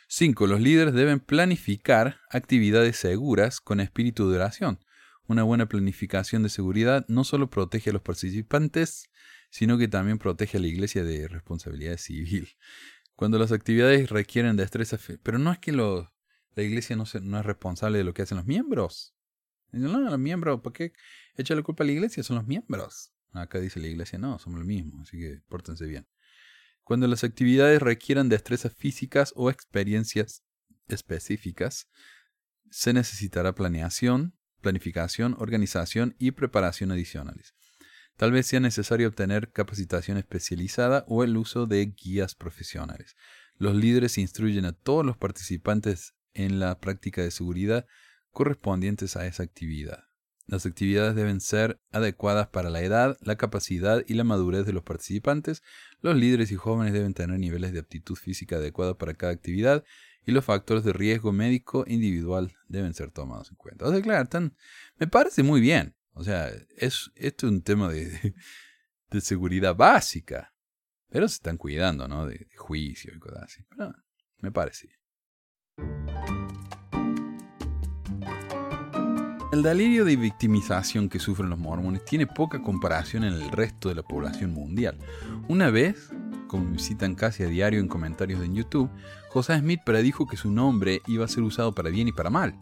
[0.08, 0.46] 5.
[0.46, 4.84] Los líderes deben planificar actividades seguras con espíritu de oración.
[5.26, 9.08] Una buena planificación de seguridad no solo protege a los participantes,
[9.54, 12.56] sino que también protege a la iglesia de responsabilidad civil.
[13.14, 16.10] Cuando las actividades requieren destreza, pero no es que la
[16.56, 19.14] iglesia no, es responsable de lo que hacen los miembros.
[19.70, 20.92] No, los miembros, ¿por qué
[21.36, 22.24] echa la culpa a la iglesia?
[22.24, 23.12] Son los miembros.
[23.30, 26.08] Acá dice la iglesia, no, somos los mismos, así que pórtense bien.
[26.82, 30.42] Cuando las actividades requieran destrezas físicas o experiencias
[30.88, 31.88] específicas,
[32.72, 37.54] se necesitará planeación, planificación, organización y preparación adicionales.
[38.16, 43.16] Tal vez sea necesario obtener capacitación especializada o el uso de guías profesionales.
[43.56, 47.86] Los líderes instruyen a todos los participantes en la práctica de seguridad
[48.30, 50.04] correspondientes a esa actividad.
[50.46, 54.82] Las actividades deben ser adecuadas para la edad, la capacidad y la madurez de los
[54.82, 55.62] participantes.
[56.00, 59.84] Los líderes y jóvenes deben tener niveles de aptitud física adecuados para cada actividad
[60.26, 63.88] y los factores de riesgo médico individual deben ser tomados en cuenta.
[63.88, 64.28] O claro,
[64.98, 65.94] me parece muy bien.
[66.14, 68.34] O sea, es, esto es un tema de,
[69.20, 70.52] seguridad básica.
[71.08, 72.26] Pero se están cuidando, ¿no?
[72.26, 73.62] De, juicio y cosas así.
[73.68, 73.94] Pero
[74.38, 74.88] me parece.
[79.52, 83.94] El delirio de victimización que sufren los mormones tiene poca comparación en el resto de
[83.94, 84.98] la población mundial.
[85.48, 86.10] Una vez,
[86.48, 88.90] como me citan casi a diario en comentarios en YouTube,
[89.28, 92.58] José Smith predijo que su nombre iba a ser usado para bien y para mal.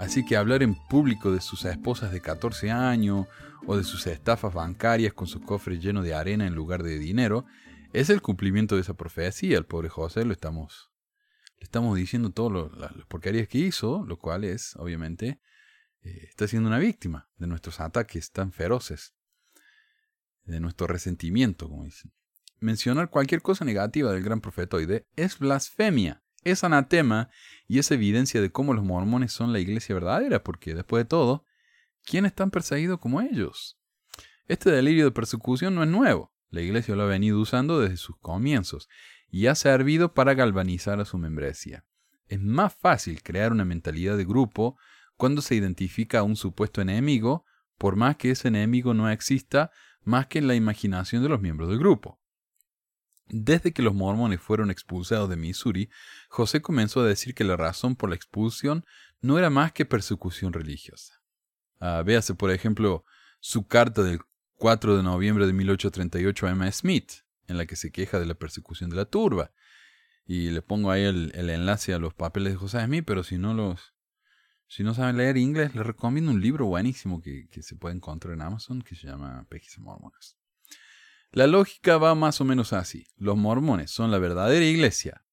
[0.00, 3.26] Así que hablar en público de sus esposas de 14 años
[3.66, 7.44] o de sus estafas bancarias con sus cofres llenos de arena en lugar de dinero
[7.92, 9.58] es el cumplimiento de esa profecía.
[9.58, 10.90] El pobre José lo estamos,
[11.58, 15.38] le estamos diciendo todo las porquerías que hizo, lo cual es, obviamente,
[16.00, 19.12] eh, está siendo una víctima de nuestros ataques tan feroces,
[20.44, 22.10] de nuestro resentimiento, como dicen.
[22.58, 27.30] Mencionar cualquier cosa negativa del gran profetoide es blasfemia es anatema
[27.68, 31.44] y es evidencia de cómo los mormones son la iglesia verdadera, porque después de todo,
[32.04, 33.78] ¿quién es tan perseguido como ellos?
[34.46, 38.16] Este delirio de persecución no es nuevo, la iglesia lo ha venido usando desde sus
[38.18, 38.88] comienzos
[39.30, 41.84] y ha servido para galvanizar a su membresía.
[42.26, 44.76] Es más fácil crear una mentalidad de grupo
[45.16, 47.44] cuando se identifica a un supuesto enemigo,
[47.78, 49.70] por más que ese enemigo no exista
[50.02, 52.20] más que en la imaginación de los miembros del grupo.
[53.32, 55.88] Desde que los mormones fueron expulsados de Missouri,
[56.28, 58.84] José comenzó a decir que la razón por la expulsión
[59.20, 61.22] no era más que persecución religiosa.
[61.78, 63.04] Ah, véase, por ejemplo,
[63.38, 64.20] su carta del
[64.56, 67.12] 4 de noviembre de 1838 a Emma Smith,
[67.46, 69.52] en la que se queja de la persecución de la turba.
[70.26, 73.54] Y le pongo ahí el, enlace a los papeles de José Smith, pero si no
[73.54, 73.94] los,
[74.66, 78.42] si no saben leer inglés, les recomiendo un libro buenísimo que, se puede encontrar en
[78.42, 80.36] Amazon que se llama Pejis Mormones.
[81.32, 83.06] La lógica va más o menos así.
[83.16, 85.24] Los mormones son la verdadera iglesia.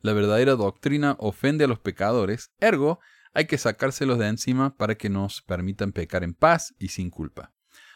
[0.00, 3.00] La verdadera doctrina ofende a los pecadores, ergo
[3.34, 7.52] hay que sacárselos de encima para que nos permitan pecar en paz y sin culpa.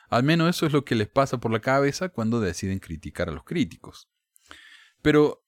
[0.09, 3.33] Al menos eso es lo que les pasa por la cabeza cuando deciden criticar a
[3.33, 4.09] los críticos.
[5.03, 5.45] Pero,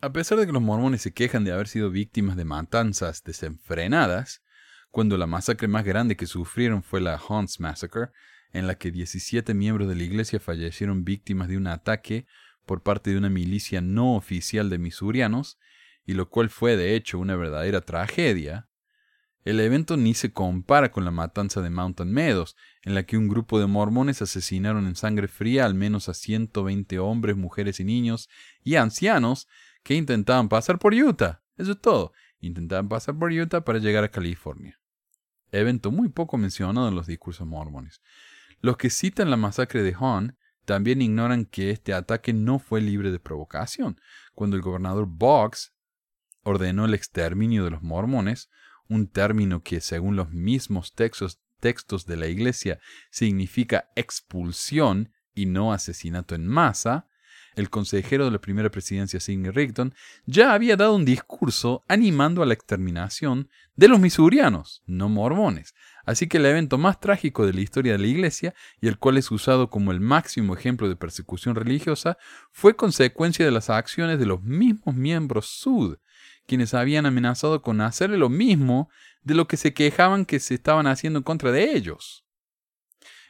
[0.00, 4.42] a pesar de que los mormones se quejan de haber sido víctimas de matanzas desenfrenadas,
[4.90, 8.10] cuando la masacre más grande que sufrieron fue la Hunts Massacre,
[8.52, 12.26] en la que 17 miembros de la iglesia fallecieron víctimas de un ataque
[12.66, 15.58] por parte de una milicia no oficial de misurianos,
[16.04, 18.68] y lo cual fue de hecho una verdadera tragedia,
[19.44, 23.28] el evento ni se compara con la matanza de Mountain Meadows, en la que un
[23.28, 28.28] grupo de mormones asesinaron en sangre fría al menos a 120 hombres, mujeres y niños
[28.62, 29.48] y ancianos
[29.82, 31.42] que intentaban pasar por Utah.
[31.56, 32.12] Eso es todo.
[32.40, 34.78] Intentaban pasar por Utah para llegar a California.
[35.50, 38.00] Evento muy poco mencionado en los discursos mormones.
[38.62, 43.10] Los que citan la masacre de Hahn también ignoran que este ataque no fue libre
[43.10, 44.00] de provocación.
[44.34, 45.74] Cuando el gobernador Boggs
[46.44, 48.50] ordenó el exterminio de los mormones,
[48.88, 52.78] un término que según los mismos textos, textos de la Iglesia
[53.10, 57.08] significa expulsión y no asesinato en masa,
[57.56, 59.94] el consejero de la primera presidencia Sidney Rigdon,
[60.24, 65.74] ya había dado un discurso animando a la exterminación de los misurianos, no mormones.
[66.04, 69.18] Así que el evento más trágico de la historia de la Iglesia, y el cual
[69.18, 72.18] es usado como el máximo ejemplo de persecución religiosa,
[72.50, 75.98] fue consecuencia de las acciones de los mismos miembros Sud,
[76.46, 78.90] quienes habían amenazado con hacerle lo mismo
[79.22, 82.24] de lo que se quejaban que se estaban haciendo en contra de ellos.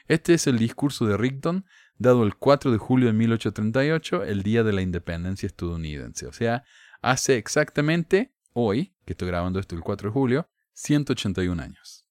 [0.09, 1.64] Este es el discurso de Rigdon
[1.99, 6.27] dado el 4 de julio de 1838, el día de la independencia estadounidense.
[6.27, 6.64] O sea,
[7.01, 12.02] hace exactamente hoy, que estoy grabando esto el 4 de julio, 181 años.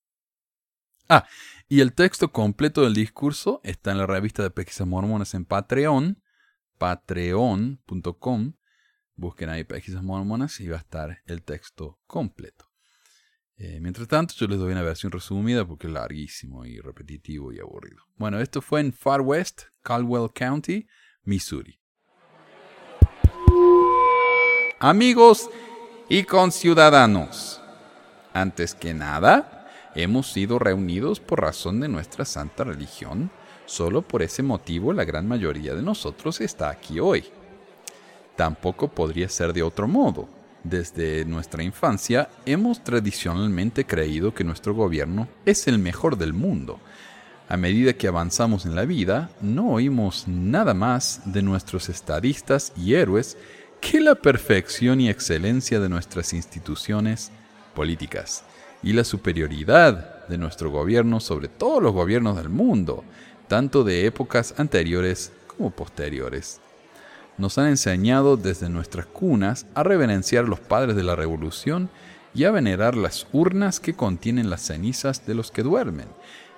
[1.14, 1.28] Ah,
[1.68, 6.24] y el texto completo del discurso está en la revista de pesquisas mormonas en Patreon,
[6.78, 8.54] patreon.com.
[9.16, 12.72] Busquen ahí pesquisas mormonas y va a estar el texto completo.
[13.58, 17.60] Eh, mientras tanto, yo les doy una versión resumida porque es larguísimo y repetitivo y
[17.60, 18.04] aburrido.
[18.16, 20.88] Bueno, esto fue en Far West, Caldwell County,
[21.24, 21.78] Missouri.
[24.80, 25.50] Amigos
[26.08, 27.62] y conciudadanos,
[28.34, 29.61] antes que nada,
[29.96, 33.32] hemos sido reunidos por razón de nuestra santa religión.
[33.66, 37.26] Solo por ese motivo la gran mayoría de nosotros está aquí hoy.
[38.36, 40.28] Tampoco podría ser de otro modo
[40.64, 46.80] desde nuestra infancia hemos tradicionalmente creído que nuestro gobierno es el mejor del mundo.
[47.50, 52.94] A medida que avanzamos en la vida, no oímos nada más de nuestros estadistas y
[52.94, 53.38] héroes
[53.82, 57.32] que la perfección y excelencia de nuestras instituciones
[57.74, 58.44] políticas
[58.84, 63.04] y la superioridad de nuestro gobierno sobre todos los gobiernos del mundo,
[63.48, 66.62] tanto de épocas anteriores como posteriores
[67.42, 71.90] nos han enseñado desde nuestras cunas a reverenciar a los padres de la revolución
[72.34, 76.08] y a venerar las urnas que contienen las cenizas de los que duermen.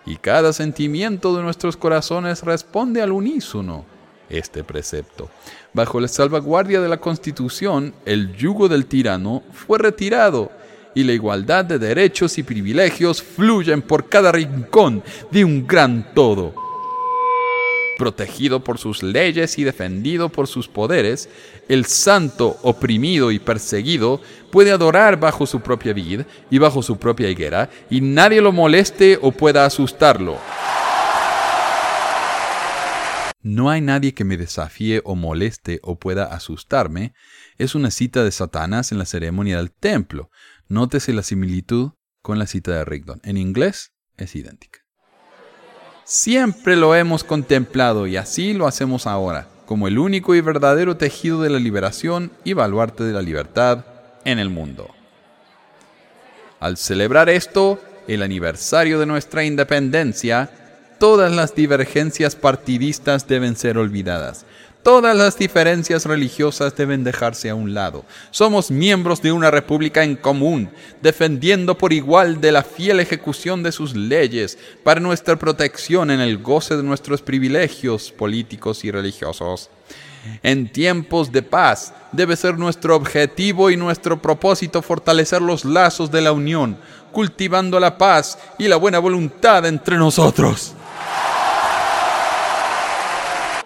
[0.06, 3.86] Y cada sentimiento de nuestros corazones responde al unísono
[4.30, 5.30] este precepto.
[5.74, 10.52] Bajo la salvaguardia de la Constitución, el yugo del tirano fue retirado
[10.96, 16.64] y la igualdad de derechos y privilegios fluyen por cada rincón de un gran todo
[17.98, 21.30] protegido por sus leyes y defendido por sus poderes,
[21.70, 24.22] el santo oprimido y perseguido
[24.52, 29.18] puede adorar bajo su propia vid y bajo su propia higuera, y nadie lo moleste
[29.22, 30.38] o pueda asustarlo.
[33.42, 37.14] No hay nadie que me desafíe o moleste o pueda asustarme.
[37.58, 40.30] Es una cita de Satanás en la ceremonia del templo.
[40.74, 41.92] Nótese la similitud
[42.24, 43.22] con la cita de Rigdon.
[43.24, 44.80] En inglés es idéntica.
[46.04, 51.44] Siempre lo hemos contemplado y así lo hacemos ahora, como el único y verdadero tejido
[51.44, 53.86] de la liberación y baluarte de la libertad
[54.26, 54.90] en el mundo.
[56.60, 60.50] Al celebrar esto, el aniversario de nuestra independencia,
[61.00, 64.48] todas las divergencias partidistas deben ser olvidadas
[64.84, 68.04] Todas las diferencias religiosas deben dejarse a un lado.
[68.32, 70.70] Somos miembros de una república en común,
[71.02, 76.38] defendiendo por igual de la fiel ejecución de sus leyes para nuestra protección en el
[76.38, 79.70] goce de nuestros privilegios políticos y religiosos.
[80.42, 86.22] En tiempos de paz debe ser nuestro objetivo y nuestro propósito fortalecer los lazos de
[86.22, 86.78] la unión,
[87.14, 90.76] cultivando la paz y la buena voluntad entre nosotros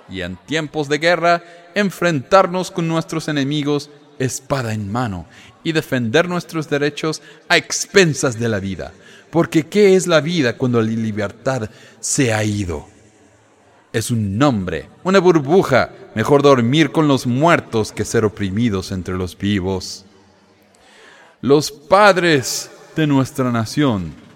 [0.09, 1.43] y en tiempos de guerra
[1.75, 3.89] enfrentarnos con nuestros enemigos
[4.19, 5.27] espada en mano
[5.63, 8.93] y defender nuestros derechos a expensas de la vida.
[9.29, 12.87] Porque ¿qué es la vida cuando la libertad se ha ido?
[13.93, 15.91] Es un nombre, una burbuja.
[16.15, 20.05] Mejor dormir con los muertos que ser oprimidos entre los vivos.
[21.41, 24.26] Los padres de nuestra nación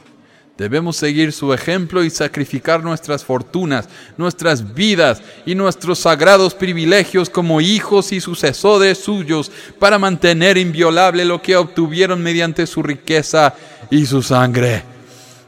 [0.62, 7.62] Debemos seguir su ejemplo y sacrificar nuestras fortunas, nuestras vidas y nuestros sagrados privilegios como
[7.62, 13.56] hijos y sucesores suyos para mantener inviolable lo que obtuvieron mediante su riqueza
[13.90, 14.91] y su sangre.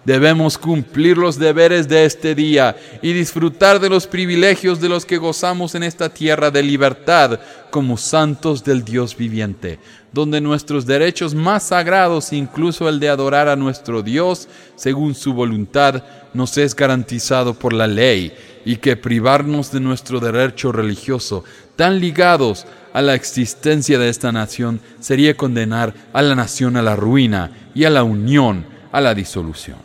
[0.06, 5.18] Debemos cumplir los deberes de este día y disfrutar de los privilegios de los que
[5.18, 7.39] gozamos en esta tierra de libertad
[7.70, 9.80] como santos del Dios viviente,
[10.12, 16.04] donde nuestros derechos más sagrados, incluso el de adorar a nuestro Dios según su voluntad,
[16.34, 18.34] nos es garantizado por la ley
[18.66, 21.45] y que privarnos de nuestro derecho religioso,
[21.78, 26.97] tan ligados a la existencia de esta nación, sería condenar a la nación a la
[26.97, 29.78] ruina y a la unión a la disolución.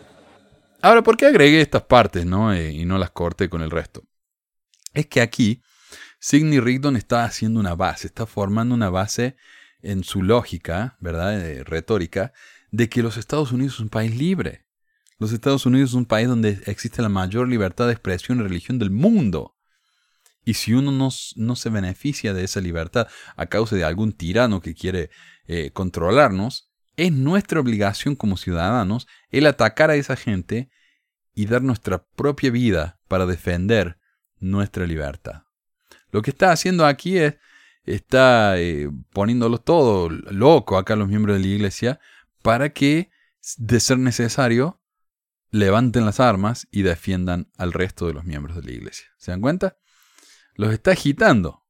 [0.89, 2.51] Ahora, ¿por qué agregué estas partes no?
[2.51, 4.05] Eh, y no las corté con el resto?
[4.95, 5.61] Es que aquí
[6.19, 9.37] Sidney Rigdon está haciendo una base, está formando una base
[9.83, 11.45] en su lógica, ¿verdad?
[11.45, 12.33] Eh, retórica,
[12.71, 14.65] de que los Estados Unidos es un país libre.
[15.19, 18.79] Los Estados Unidos es un país donde existe la mayor libertad de expresión y religión
[18.79, 19.59] del mundo.
[20.43, 24.63] Y si uno no, no se beneficia de esa libertad a causa de algún tirano
[24.63, 25.11] que quiere
[25.49, 30.71] eh, controlarnos, es nuestra obligación como ciudadanos el atacar a esa gente
[31.39, 33.97] y dar nuestra propia vida para defender
[34.41, 35.45] nuestra libertad.
[36.11, 37.37] Lo que está haciendo aquí es,
[37.85, 42.01] está eh, poniéndolo todo loco acá los miembros de la iglesia
[42.43, 43.13] para que,
[43.57, 44.81] de ser necesario,
[45.53, 49.07] levanten las armas y defiendan al resto de los miembros de la iglesia.
[49.17, 49.77] ¿Se dan cuenta?
[50.57, 51.63] Los está agitando.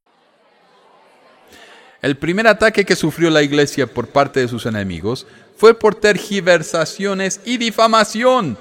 [2.00, 5.26] El primer ataque que sufrió la iglesia por parte de sus enemigos
[5.58, 8.56] fue por tergiversaciones y difamación.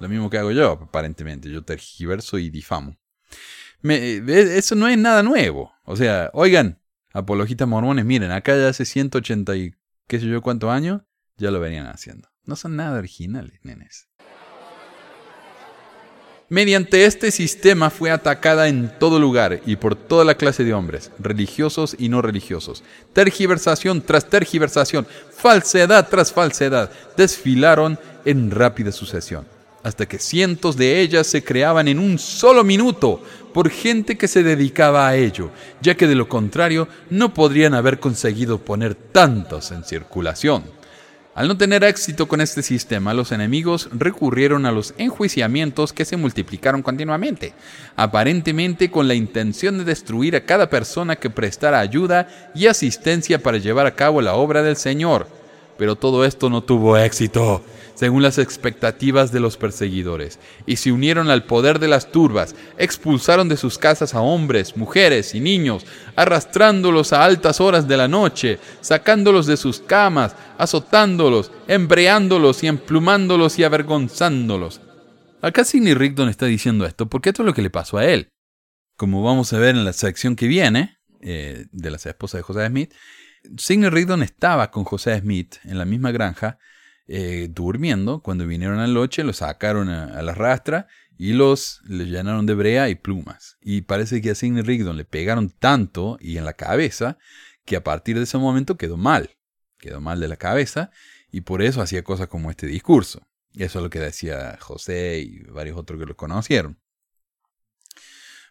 [0.00, 1.50] Lo mismo que hago yo, aparentemente.
[1.50, 2.96] Yo tergiverso y difamo.
[3.82, 5.72] eso no es nada nuevo.
[5.84, 6.80] O sea, oigan,
[7.12, 9.74] apologistas mormones, miren, acá ya hace 180 y
[10.06, 11.02] qué sé yo cuántos años,
[11.36, 12.28] ya lo venían haciendo.
[12.44, 14.08] No son nada originales, nenes.
[16.48, 21.12] Mediante este sistema fue atacada en todo lugar y por toda la clase de hombres,
[21.20, 22.82] religiosos y no religiosos.
[23.12, 29.46] Tergiversación tras tergiversación, falsedad tras falsedad, desfilaron en rápida sucesión,
[29.82, 33.22] hasta que cientos de ellas se creaban en un solo minuto
[33.52, 35.50] por gente que se dedicaba a ello,
[35.80, 40.64] ya que de lo contrario no podrían haber conseguido poner tantos en circulación.
[41.32, 46.16] Al no tener éxito con este sistema, los enemigos recurrieron a los enjuiciamientos que se
[46.16, 47.54] multiplicaron continuamente,
[47.96, 53.58] aparentemente con la intención de destruir a cada persona que prestara ayuda y asistencia para
[53.58, 55.39] llevar a cabo la obra del Señor.
[55.80, 57.64] Pero todo esto no tuvo éxito
[57.94, 63.48] según las expectativas de los perseguidores, y se unieron al poder de las turbas, expulsaron
[63.48, 68.58] de sus casas a hombres, mujeres y niños, arrastrándolos a altas horas de la noche,
[68.82, 74.82] sacándolos de sus camas, azotándolos, embreándolos y emplumándolos y avergonzándolos.
[75.40, 78.28] Acá Sidney Rigdon está diciendo esto porque esto es lo que le pasó a él.
[78.98, 82.66] Como vamos a ver en la sección que viene, eh, de las esposas de José
[82.66, 82.92] Smith,
[83.56, 86.58] Sidney Rigdon estaba con José Smith en la misma granja,
[87.06, 88.22] eh, durmiendo.
[88.22, 90.86] Cuando vinieron a la noche, los sacaron a, la rastra
[91.16, 93.58] y los les llenaron de brea y plumas.
[93.60, 97.18] Y parece que a Sidney Rigdon le pegaron tanto y en la cabeza
[97.64, 99.36] que a partir de ese momento quedó mal.
[99.78, 100.90] Quedó mal de la cabeza
[101.30, 103.26] y por eso hacía cosas como este discurso.
[103.54, 106.78] Eso es lo que decía José y varios otros que lo conocieron.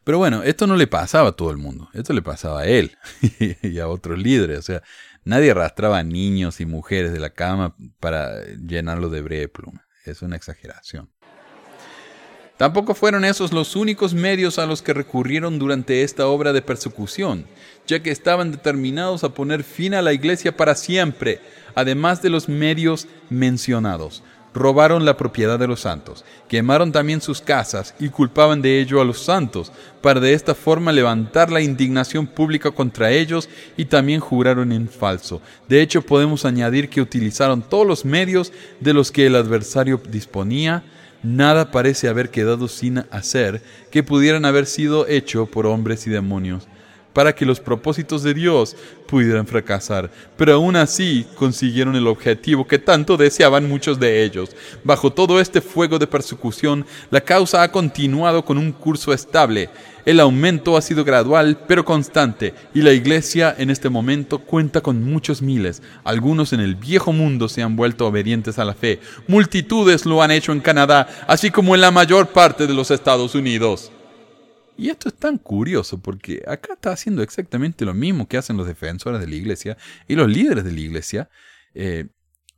[0.10, 2.98] Pero bueno, esto no le pasaba a todo el mundo, esto le pasaba a él
[3.62, 4.58] y a otros líderes.
[4.58, 4.82] O sea,
[5.24, 9.86] Nadie arrastraba a niños y mujeres de la cama para llenarlo de brea y pluma.
[10.04, 11.12] Es una exageración.
[12.58, 17.46] Tampoco fueron esos los únicos medios a los que recurrieron durante esta obra de persecución,
[17.86, 21.40] ya que estaban determinados a poner fin a la iglesia para siempre,
[21.76, 24.24] además de los medios mencionados
[24.54, 29.06] robaron la propiedad de los santos, quemaron también sus casas y culpaban de ello a
[29.06, 29.72] los santos,
[30.02, 35.42] para de esta forma levantar la indignación pública contra ellos y también juraron en falso.
[35.68, 40.84] De hecho, podemos añadir que utilizaron todos los medios de los que el adversario disponía,
[41.22, 46.68] nada parece haber quedado sin hacer que pudieran haber sido hecho por hombres y demonios
[47.20, 52.80] para que los propósitos de Dios pudieran fracasar, pero aún así consiguieron el objetivo que
[52.80, 54.56] tanto deseaban muchos de ellos.
[54.86, 59.70] Bajo todo este fuego de persecución, la causa ha continuado con un curso estable.
[60.06, 65.04] El aumento ha sido gradual pero constante y la iglesia en este momento cuenta con
[65.04, 65.82] muchos miles.
[66.06, 69.02] Algunos en el viejo mundo se han vuelto obedientes a la fe.
[69.28, 73.36] Multitudes lo han hecho en Canadá, así como en la mayor parte de los Estados
[73.36, 73.92] Unidos.
[74.80, 78.66] Y esto es tan curioso porque acá está haciendo exactamente lo mismo que hacen los
[78.66, 79.78] defensores de la iglesia
[80.08, 81.30] y los líderes de la iglesia.
[81.74, 82.08] Eh,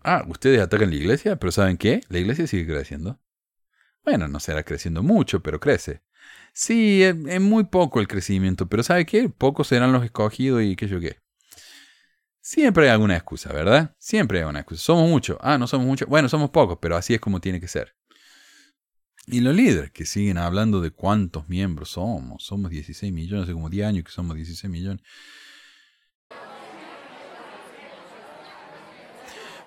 [0.04, 2.02] ah, ustedes atacan la iglesia, pero ¿saben qué?
[2.10, 3.20] La iglesia sigue creciendo.
[4.06, 6.04] Bueno, no será creciendo mucho, pero crece.
[6.54, 9.28] Sí, es, muy poco el crecimiento, pero ¿sabe qué?
[9.28, 11.18] Pocos serán los escogidos y qué yo qué.
[12.40, 13.96] Siempre hay alguna excusa, ¿verdad?
[13.98, 14.84] Siempre hay alguna excusa.
[14.84, 15.38] Somos muchos.
[15.42, 16.08] Ah, no somos muchos.
[16.08, 17.96] Bueno, somos pocos, pero así es como tiene que ser.
[19.28, 23.70] Y los líderes que siguen hablando de cuántos miembros somos, somos 16 millones, hace como
[23.70, 25.04] 10 años que somos 16 millones.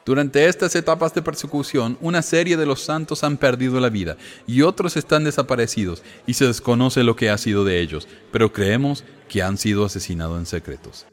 [0.05, 4.61] Durante estas etapas de persecución, una serie de los santos han perdido la vida y
[4.61, 9.43] otros están desaparecidos y se desconoce lo que ha sido de ellos, pero creemos que
[9.43, 11.07] han sido asesinados en secretos.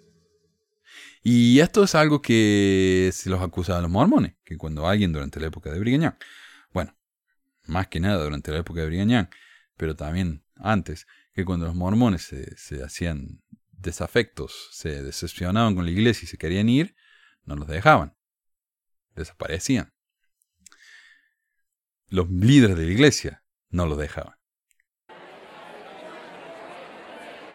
[1.23, 5.47] Y esto es algo que se los acusaban los mormones, que cuando alguien durante la
[5.47, 6.15] época de Brigham
[7.71, 9.29] más que nada durante la época de Brigham
[9.77, 13.41] pero también antes, que cuando los mormones se, hacían
[13.71, 16.95] desafectos, se decepcionaban con la iglesia y se querían ir,
[17.45, 18.15] no los dejaban,
[19.15, 19.91] desaparecían.
[22.07, 24.35] Los líderes de la iglesia no los dejaban.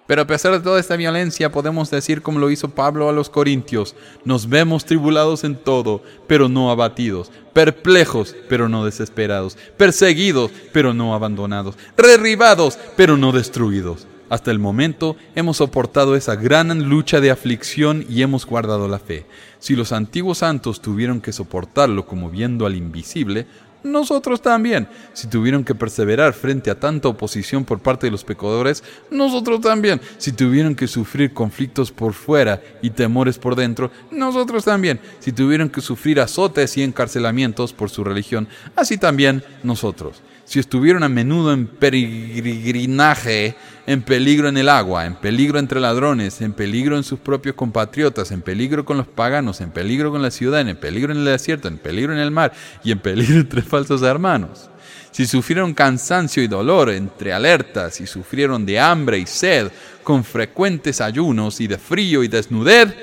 [0.07, 3.29] Pero a pesar de toda esta violencia, podemos decir como lo hizo Pablo a los
[3.29, 10.95] Corintios, nos vemos tribulados en todo, pero no abatidos, perplejos, pero no desesperados, perseguidos, pero
[10.95, 14.07] no abandonados, derribados, pero no destruidos.
[14.29, 19.25] Hasta el momento hemos soportado esa gran lucha de aflicción y hemos guardado la fe.
[19.61, 23.47] Si los antiguos santos tuvieron que soportarlo como viendo al invisible,
[23.87, 24.89] nosotros también.
[25.12, 30.01] Si tuvieron que perseverar frente a tanta oposición por parte de los pecadores, nosotros también.
[30.18, 35.01] Si tuvieron que sufrir conflictos por fuera y temores por dentro, nosotros también.
[35.20, 41.03] Si tuvieron que sufrir azotes y encarcelamientos por su religión, así también nosotros si estuvieron
[41.03, 46.97] a menudo en peregrinaje, en peligro en el agua, en peligro entre ladrones, en peligro
[46.97, 50.76] en sus propios compatriotas, en peligro con los paganos, en peligro con la ciudad, en
[50.76, 52.53] peligro en el desierto, en peligro en el mar
[52.84, 54.70] y en peligro entre falsos hermanos.
[55.11, 59.72] Si sufrieron cansancio y dolor entre alertas, y sufrieron de hambre y sed,
[60.05, 62.94] con frecuentes ayunos y de frío y desnudez,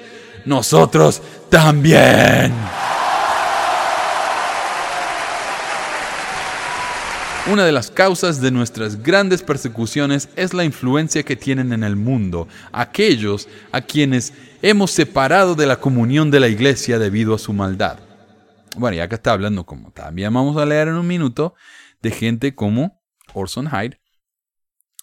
[0.46, 2.54] nosotros también.
[7.52, 11.98] Una de las causas de nuestras grandes persecuciones es la influencia que tienen en el
[11.98, 14.32] mundo aquellos a quienes
[14.62, 18.00] hemos separado de la comunión de la iglesia debido a su maldad.
[18.78, 21.54] Bueno, y acá está hablando, como también vamos a leer en un minuto,
[22.02, 24.00] de gente como Orson Hyde,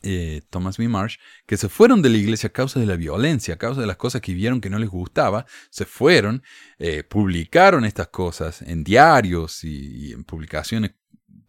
[0.03, 0.89] eh, Thomas B.
[0.89, 3.87] Marsh, que se fueron de la iglesia a causa de la violencia, a causa de
[3.87, 6.43] las cosas que vieron que no les gustaba, se fueron,
[6.79, 10.93] eh, publicaron estas cosas en diarios y en publicaciones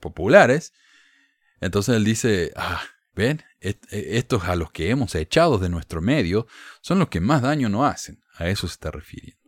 [0.02, 0.74] populares.
[1.62, 2.82] Entonces él dice, ah,
[3.16, 6.48] ven, estos a los que hemos echado de nuestro medio
[6.82, 8.20] son los que más daño nos hacen.
[8.36, 9.40] A eso se está refiriendo.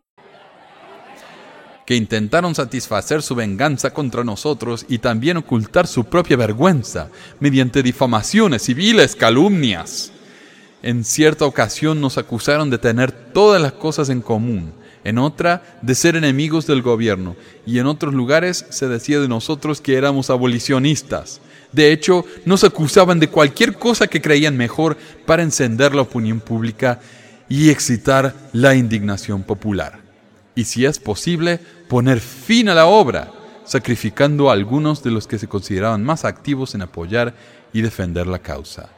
[1.86, 7.10] Que intentaron satisfacer su venganza contra nosotros y también ocultar su propia vergüenza
[7.40, 10.14] mediante difamaciones civiles, calumnias.
[10.82, 15.96] En cierta ocasión nos acusaron de tener todas las cosas en común en otra de
[15.96, 17.36] ser enemigos del gobierno,
[17.66, 21.42] y en otros lugares se decía de nosotros que éramos abolicionistas.
[21.74, 24.96] De hecho, nos acusaban de cualquier cosa que creían mejor
[25.26, 27.00] para encender la opinión pública
[27.50, 30.00] y excitar la indignación popular.
[30.56, 33.32] Y si es posible, poner fin a la obra,
[33.66, 37.34] sacrificando a algunos de los que se consideraban más activos en apoyar
[37.74, 38.90] y defender la causa.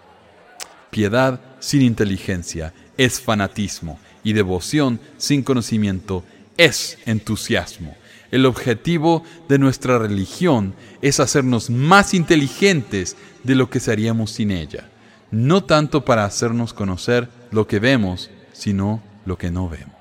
[0.89, 6.23] Piedad sin inteligencia es fanatismo y devoción sin conocimiento
[6.57, 7.95] es entusiasmo.
[8.35, 13.15] El objetivo de nuestra religión es hacernos más inteligentes
[13.45, 14.89] de lo que seríamos sin ella,
[15.31, 19.94] no tanto para hacernos conocer lo que vemos, sino lo que no vemos.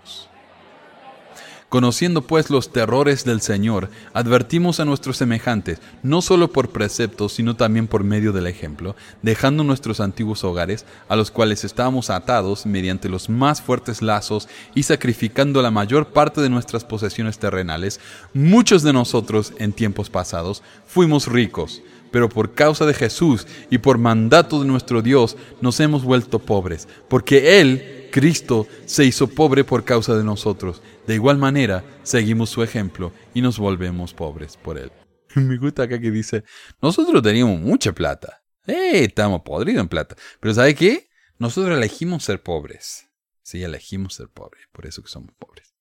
[1.74, 7.56] Conociendo pues los terrores del Señor, advertimos a nuestros semejantes, no solo por preceptos, sino
[7.56, 13.08] también por medio del ejemplo, dejando nuestros antiguos hogares, a los cuales estábamos atados mediante
[13.08, 17.98] los más fuertes lazos y sacrificando la mayor parte de nuestras posesiones terrenales,
[18.34, 21.82] muchos de nosotros en tiempos pasados fuimos ricos.
[22.12, 26.86] Pero por causa de Jesús y por mandato de nuestro Dios nos hemos vuelto pobres,
[27.08, 30.80] porque Él, Cristo, se hizo pobre por causa de nosotros.
[31.04, 34.92] De igual manera, seguimos su ejemplo y nos volvemos pobres por Él.
[35.34, 36.44] Me gusta acá que dice,
[36.80, 38.44] nosotros teníamos mucha plata.
[38.68, 40.14] Eh, estamos podridos en plata.
[40.38, 41.08] Pero ¿sabe qué?
[41.40, 43.08] Nosotros elegimos ser pobres.
[43.42, 45.73] Sí, elegimos ser pobres, por eso que somos pobres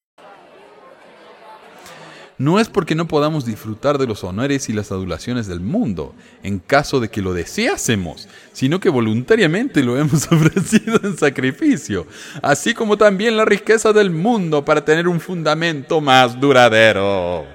[2.43, 6.13] no es porque no podamos disfrutar de los honores y las adulaciones del mundo,
[6.43, 12.05] en caso de que lo deseásemos, sino que voluntariamente lo hemos ofrecido en sacrificio,
[12.41, 17.45] así como también la riqueza del mundo para tener un fundamento más duradero.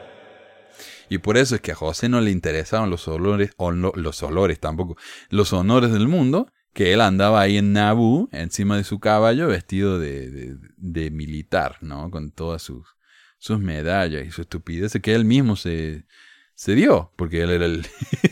[1.10, 4.58] Y por eso es que a José no le interesaban los olores, o los olores
[4.58, 4.96] tampoco,
[5.28, 9.98] los honores del mundo, que él andaba ahí en Nabú, encima de su caballo, vestido
[9.98, 12.10] de, de militar, ¿no?
[12.10, 12.97] Con todas sus
[13.38, 16.04] sus medallas y su estupidez que él mismo se,
[16.54, 17.86] se dio, porque él era el,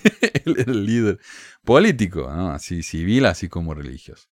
[0.44, 1.18] el líder
[1.64, 4.28] político, así civil, así como religioso.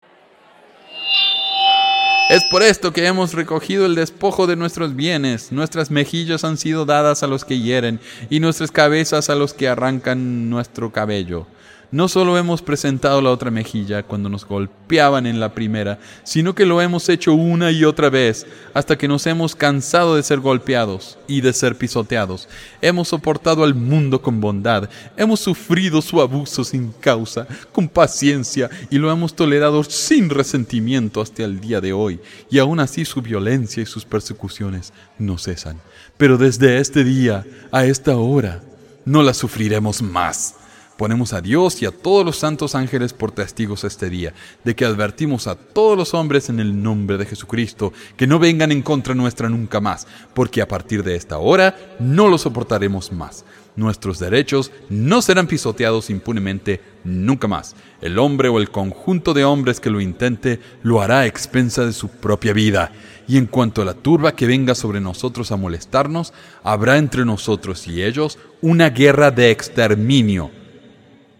[2.29, 6.85] Es por esto que hemos recogido el despojo de nuestros bienes, nuestras mejillas han sido
[6.85, 7.99] dadas a los que hieren,
[8.29, 11.47] y nuestras cabezas a los que arrancan nuestro cabello.
[11.91, 16.67] No solo hemos presentado la otra mejilla cuando nos golpeaban en la primera, sino que
[16.67, 21.17] lo hemos hecho una y otra vez hasta que nos hemos cansado de ser golpeados
[21.27, 22.47] y de ser pisoteados.
[22.83, 24.87] Hemos soportado al mundo con bondad,
[25.17, 31.43] hemos sufrido su abuso sin causa, con paciencia y lo hemos tolerado sin resentimiento hasta
[31.43, 32.19] el día de hoy.
[32.51, 35.81] Y aún así su violencia y sus persecuciones no cesan.
[36.17, 38.61] Pero desde este día a esta hora
[39.05, 40.58] no las sufriremos más
[40.99, 44.33] Ponemos a Dios y a todos los santos ángeles por testigos este día,
[44.65, 48.73] de que advertimos a todos los hombres en el nombre de Jesucristo que no vengan
[48.73, 53.45] en contra nuestra nunca más, porque a partir de esta hora no lo soportaremos más.
[53.77, 57.77] Nuestros derechos no serán pisoteados impunemente nunca más.
[58.01, 61.93] El hombre o el conjunto de hombres que lo intente lo hará a expensa de
[61.93, 62.91] su propia vida
[63.25, 67.87] Y en cuanto a la turba que venga sobre nosotros a molestarnos, habrá entre nosotros
[67.87, 70.51] y ellos una guerra de exterminio,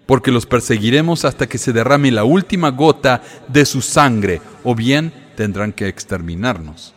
[0.10, 5.14] porque los perseguiremos hasta que se derrame la última gota de su sangre, o bien
[5.36, 6.96] tendrán que exterminarnos.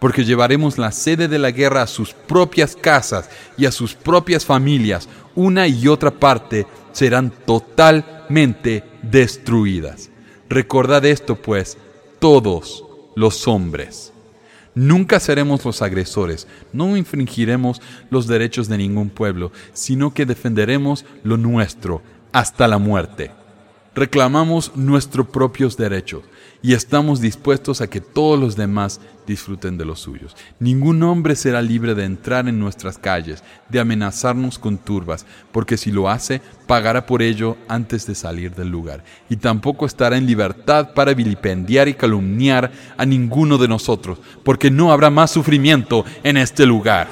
[0.00, 4.44] Porque llevaremos la sede de la guerra a sus propias casas y a sus propias
[4.44, 10.10] familias, una y otra parte serán totalmente destruidas.
[10.48, 11.78] Recordad esto, pues,
[12.18, 12.84] todos
[13.14, 14.12] los hombres.
[14.74, 17.80] Nunca seremos los agresores, no infringiremos
[18.10, 22.02] los derechos de ningún pueblo, sino que defenderemos lo nuestro
[22.32, 23.30] hasta la muerte.
[23.94, 26.22] Reclamamos nuestros propios derechos
[26.62, 30.36] y estamos dispuestos a que todos los demás disfruten de los suyos.
[30.60, 35.90] Ningún hombre será libre de entrar en nuestras calles, de amenazarnos con turbas, porque si
[35.90, 39.04] lo hace, pagará por ello antes de salir del lugar.
[39.28, 44.92] Y tampoco estará en libertad para vilipendiar y calumniar a ninguno de nosotros, porque no
[44.92, 47.08] habrá más sufrimiento en este lugar.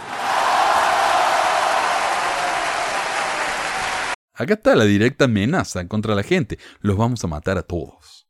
[4.37, 6.59] Acá está la directa amenaza contra la gente.
[6.81, 8.29] Los vamos a matar a todos.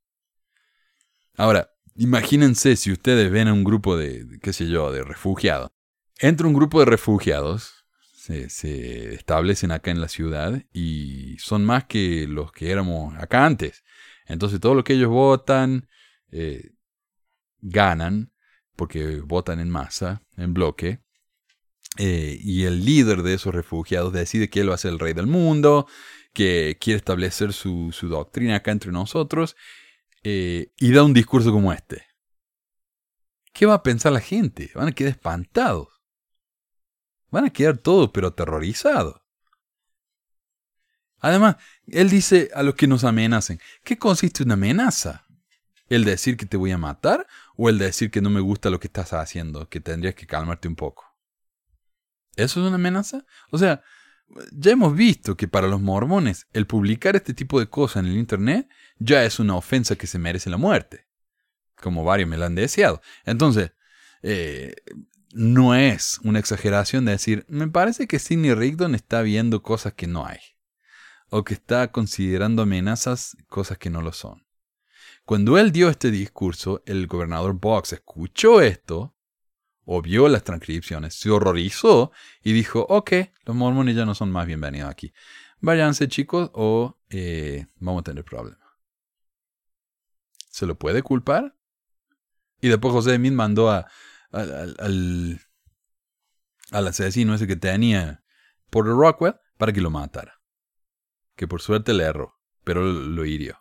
[1.37, 5.69] Ahora, imagínense si ustedes ven a un grupo de, qué sé yo, de refugiados.
[6.19, 7.85] Entra un grupo de refugiados,
[8.49, 13.85] se, establecen acá en la ciudad y son más que los que éramos acá antes.
[14.27, 15.89] Entonces todo lo que ellos votan,
[16.31, 16.71] eh,
[17.61, 18.33] ganan,
[18.77, 21.01] porque votan en masa, en bloque.
[21.99, 25.15] Eh, y el líder de esos refugiados decide que él va a ser el rey
[25.15, 25.87] del mundo,
[26.33, 29.57] que quiere establecer su, doctrina acá entre nosotros
[30.23, 32.05] eh, y da un discurso como este.
[33.53, 34.71] ¿Qué va a pensar la gente?
[34.75, 35.89] Van a quedar espantados.
[37.31, 39.23] Van a quedar todos pero aterrorizados.
[41.21, 45.27] Además, él dice a los que nos amenacen, ¿qué consiste una amenaza?
[45.89, 47.27] ¿El decir que te voy a matar
[47.57, 50.69] o el decir que no me gusta lo que estás haciendo, que tendrías que calmarte
[50.69, 51.16] un poco?
[52.37, 53.25] ¿Eso es una amenaza?
[53.51, 53.83] O sea,
[54.53, 58.19] ya hemos visto que para los mormones el publicar este tipo de cosas en el
[58.19, 58.69] Internet
[58.99, 61.07] ya es una ofensa que se merece la muerte,
[61.77, 63.01] como varios me lo han deseado.
[63.25, 63.73] Entonces,
[64.23, 64.75] eh,
[65.33, 70.07] no es una exageración de decir, me parece que Sidney Rigdon está viendo cosas que
[70.07, 70.41] no hay,
[71.29, 74.47] o que está considerando amenazas cosas que no lo son.
[75.25, 79.16] Cuando él dio este discurso, el gobernador Box escuchó esto
[79.87, 82.13] o vio las transcripciones, se horrorizó
[82.43, 83.13] y dijo, ok,
[83.45, 85.13] los mormones ya no son más bienvenidos aquí.
[85.61, 88.69] Váyanse chicos o eh, vamos a tener problemas.
[90.51, 91.57] ¿Se lo puede culpar?
[92.61, 93.87] Y después José Smith mandó a,
[94.33, 95.41] al,
[96.73, 98.25] al asesino ese que tenía
[98.71, 100.41] por Rockwell para que lo matara.
[101.37, 103.61] Que por suerte le erró, pero lo hirió.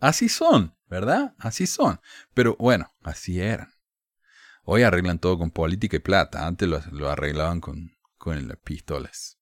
[0.00, 1.36] Así son, ¿verdad?
[1.38, 2.00] Así son.
[2.34, 3.71] Pero bueno, así eran.
[4.64, 6.46] Hoy arreglan todo con política y plata.
[6.46, 9.38] Antes lo, arreglaban con, con las pistolas.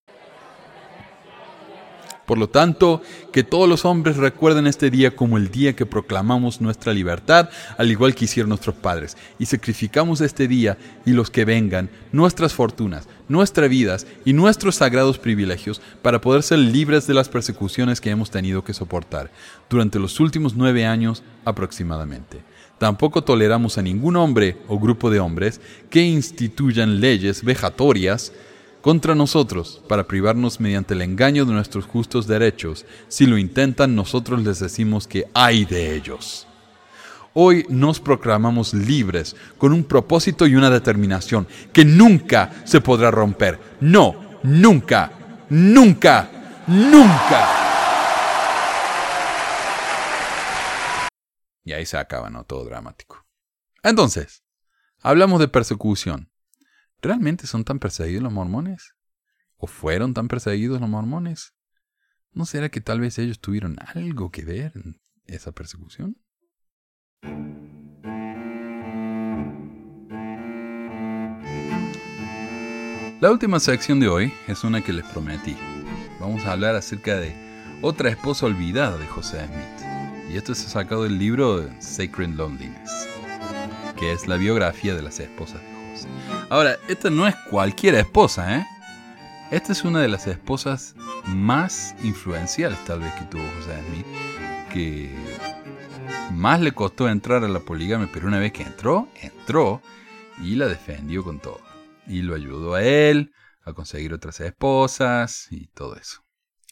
[2.24, 3.02] Por lo tanto,
[3.32, 7.90] que todos los hombres recuerden este día como el día que proclamamos nuestra libertad, al
[7.90, 13.08] igual que hicieron nuestros padres, y sacrificamos este día y los que vengan, nuestras fortunas,
[13.28, 18.30] nuestras vidas y nuestros sagrados privilegios para poder ser libres de las persecuciones que hemos
[18.30, 19.32] tenido que soportar
[19.68, 22.44] durante los últimos nueve años aproximadamente.
[22.80, 25.60] Tampoco toleramos a ningún hombre o grupo de hombres
[25.90, 28.32] que instituyan leyes vejatorias
[28.80, 32.86] contra nosotros para privarnos mediante el engaño de nuestros justos derechos.
[33.08, 36.46] Si lo intentan, nosotros les decimos que hay de ellos.
[37.34, 43.58] Hoy nos proclamamos libres con un propósito y una determinación que nunca se podrá romper.
[43.82, 45.12] No, nunca,
[45.50, 46.30] nunca,
[46.66, 47.69] nunca.
[51.70, 52.42] Y ahí se acaba, ¿no?
[52.42, 53.24] Todo dramático.
[53.84, 54.42] Entonces,
[54.98, 56.28] hablamos de persecución.
[57.00, 58.96] ¿Realmente son tan perseguidos los mormones?
[59.56, 61.54] ¿O fueron tan perseguidos los mormones?
[62.32, 66.20] ¿No será que tal vez ellos tuvieron algo que ver en esa persecución?
[73.20, 75.56] La última sección de hoy es una que les prometí.
[76.18, 77.32] Vamos a hablar acerca de
[77.80, 79.89] otra esposa olvidada de José Smith.
[80.32, 83.08] Y esto se ha sacado del libro Sacred Loneliness,
[83.98, 86.08] que es la biografía de las esposas de José.
[86.50, 88.66] Ahora, esta no es cualquier esposa, ¿eh?
[89.50, 90.94] Esta es una de las esposas
[91.26, 94.06] más influenciales tal vez que tuvo José Smith,
[94.72, 95.12] que
[96.32, 99.82] más le costó entrar a la poligamia, pero una vez que entró, entró
[100.40, 101.60] y la defendió con todo.
[102.06, 103.32] Y lo ayudó a él
[103.64, 106.22] a conseguir otras esposas y todo eso.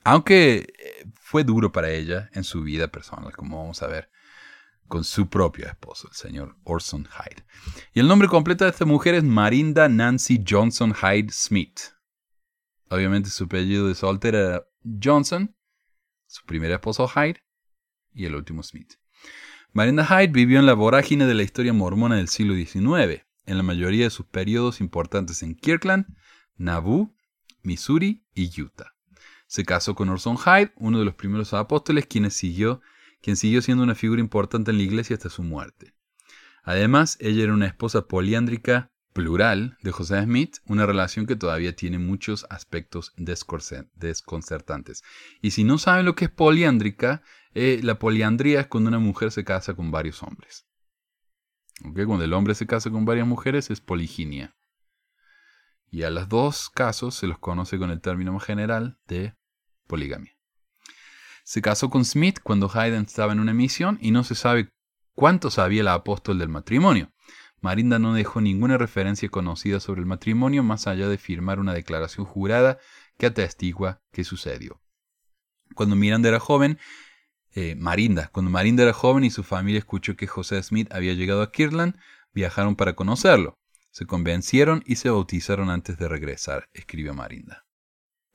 [0.05, 4.11] Aunque eh, fue duro para ella en su vida personal, como vamos a ver.
[4.87, 7.45] con su propio esposo, el señor Orson Hyde.
[7.93, 11.81] Y el nombre completo de esta mujer es Marinda Nancy Johnson Hyde Smith.
[12.89, 14.65] Obviamente su apellido de soltera era
[15.03, 15.55] Johnson,
[16.27, 17.45] su primer esposo Hyde
[18.15, 18.95] y el último Smith.
[19.73, 23.63] Marinda Hyde vivió en la vorágine de la historia mormona del siglo XIX, en la
[23.63, 26.07] mayoría de sus periodos importantes en Kirkland,
[26.57, 27.15] Nauvoo,
[27.63, 28.98] Missouri y Utah.
[29.49, 32.83] Se casó con Orson Hyde, uno de los primeros apóstoles, quien siguió,
[33.23, 35.95] quien siguió siendo una figura importante en la iglesia hasta su muerte.
[36.63, 41.99] Además, ella era una esposa poliándrica plural de José Smith, una relación que todavía tiene
[41.99, 45.03] muchos aspectos desconcertantes.
[45.41, 47.23] Y si no saben lo que es poliándrica,
[47.55, 50.67] eh, la poliandría es cuando una mujer se casa con varios hombres.
[51.81, 54.55] Cuando el hombre se casa con varias mujeres es poliginia.
[55.91, 59.35] Y a los dos casos se los conoce con el término general de
[59.87, 60.37] poligamia.
[61.45, 64.71] Se casó con Smith cuando Hayden estaba en una misión y no se sabe
[65.15, 67.11] cuánto sabía el apóstol del matrimonio.
[67.61, 72.27] Marinda no dejó ninguna referencia conocida sobre el matrimonio más allá de firmar una declaración
[72.27, 72.79] jurada
[73.17, 74.81] que atestigua que sucedió.
[75.75, 76.79] Cuando Miranda era joven,
[77.55, 78.29] eh, Marinda.
[78.29, 81.97] Cuando Marinda era joven y su familia escuchó que José Smith había llegado a Kirtland,
[82.33, 83.59] viajaron para conocerlo.
[83.91, 87.65] Se convencieron y se bautizaron antes de regresar, escribió Marinda.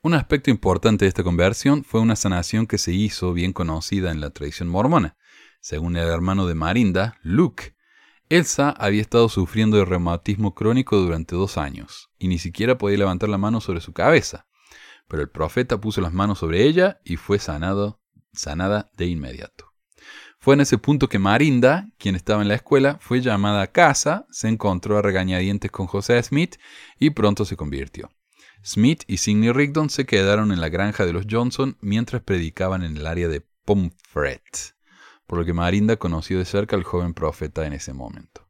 [0.01, 4.19] Un aspecto importante de esta conversión fue una sanación que se hizo bien conocida en
[4.19, 5.15] la tradición mormona.
[5.61, 7.75] Según el hermano de Marinda, Luke,
[8.27, 13.29] Elsa había estado sufriendo de reumatismo crónico durante dos años y ni siquiera podía levantar
[13.29, 14.45] la mano sobre su cabeza.
[15.07, 18.01] Pero el profeta puso las manos sobre ella y fue sanado
[18.33, 19.72] sanada de inmediato.
[20.43, 24.27] Fue en ese punto que Marinda, quien estaba en la escuela, fue llamada a casa,
[24.29, 26.57] se encontró a regañadientes con José Smith
[26.99, 28.11] y pronto se convirtió.
[28.61, 32.97] Smith y Sidney Rigdon se quedaron en la granja de los Johnson mientras predicaban en
[32.97, 34.75] el área de Pomfret,
[35.27, 38.49] por lo que Marinda conoció de cerca al joven profeta en ese momento.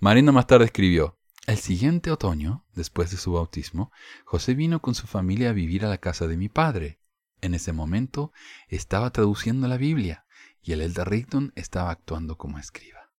[0.00, 3.92] Marinda más tarde escribió, el siguiente otoño, después de su bautismo,
[4.24, 6.98] José vino con su familia a vivir a la casa de mi padre.
[7.42, 8.32] En ese momento
[8.66, 10.25] estaba traduciendo la Biblia
[10.66, 13.12] y el Elder Rigdon estaba actuando como escriba.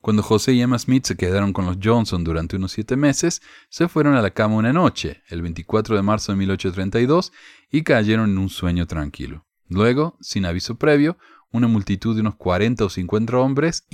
[0.00, 3.86] Cuando José y Emma Smith se quedaron con los Johnson durante unos siete meses, se
[3.86, 7.32] fueron a la cama una noche, el 24 de marzo de 1832,
[7.70, 9.46] y cayeron en un sueño tranquilo.
[9.68, 11.18] Luego, sin aviso previo,
[11.50, 13.86] una multitud de unos 40 o 50 hombres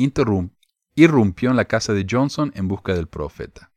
[0.94, 3.72] irrumpió en la casa de Johnson en busca del profeta.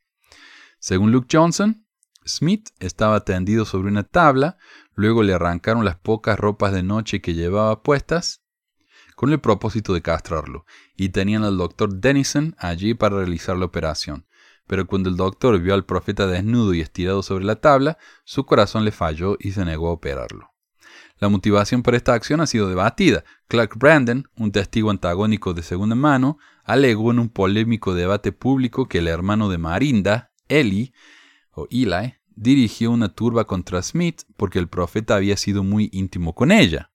[0.78, 1.84] Según Luke Johnson,
[2.24, 4.56] Smith estaba tendido sobre una tabla,
[4.94, 8.43] luego le arrancaron las pocas ropas de noche que llevaba puestas
[9.14, 14.26] con el propósito de castrarlo, y tenían al doctor Denison allí para realizar la operación.
[14.66, 18.84] Pero cuando el doctor vio al profeta desnudo y estirado sobre la tabla, su corazón
[18.84, 20.50] le falló y se negó a operarlo.
[21.18, 23.24] La motivación para esta acción ha sido debatida.
[23.48, 28.98] Clark Brandon, un testigo antagónico de segunda mano, alegó en un polémico debate público que
[28.98, 30.92] el hermano de Marinda, Eli,
[31.52, 36.50] o Eli, dirigió una turba contra Smith porque el profeta había sido muy íntimo con
[36.50, 36.90] ella.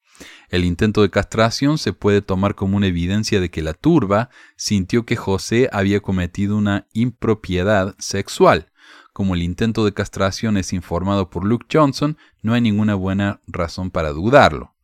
[0.50, 5.06] El intento de castración se puede tomar como una evidencia de que la turba sintió
[5.06, 8.72] que José había cometido una impropiedad sexual.
[9.14, 13.92] Como el intento de castración es informado por Luke Johnson, no hay ninguna buena razón
[13.92, 14.76] para dudarlo.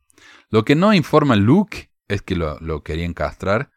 [0.50, 3.70] Lo que no informa Luke es que lo, lo querían castrar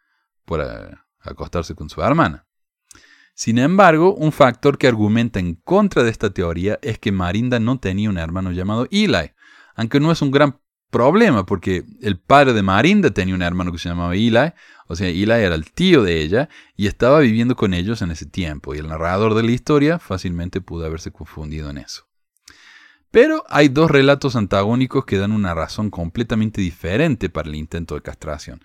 [0.44, 2.46] por eh, acostarse con su hermana.
[3.34, 7.78] Sin embargo, un factor que argumenta en contra de esta teoría es que Marinda no
[7.78, 9.32] tenía un hermano llamado Eli,
[9.74, 13.78] aunque no es un gran problema porque el padre de Marinda tenía un hermano que
[13.78, 14.52] se llamaba Eli,
[14.86, 18.26] o sea, Eli era el tío de ella y estaba viviendo con ellos en ese
[18.26, 22.06] tiempo, y el narrador de la historia fácilmente pudo haberse confundido en eso.
[23.10, 28.02] Pero hay dos relatos antagónicos que dan una razón completamente diferente para el intento de
[28.02, 28.60] castración,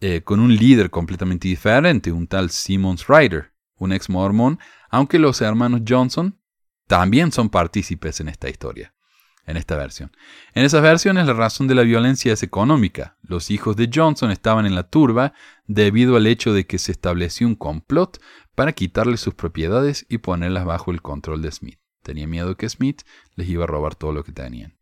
[0.00, 4.58] eh, con un líder completamente diferente, un tal Simmons Ryder un ex mormón,
[4.90, 6.38] aunque los hermanos Johnson
[6.86, 8.94] también son partícipes en esta historia,
[9.46, 10.10] en esta versión.
[10.52, 13.16] En esas versiones la razón de la violencia es económica.
[13.22, 15.32] Los hijos de Johnson estaban en la turba
[15.66, 18.20] debido al hecho de que se estableció un complot
[18.54, 21.78] para quitarles sus propiedades y ponerlas bajo el control de Smith.
[22.02, 23.02] Tenía miedo que Smith
[23.34, 24.76] les iba a robar todo lo que tenían.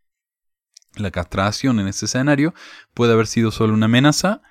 [0.97, 2.55] La castración en ese escenario
[2.95, 4.43] puede haber sido solo una amenaza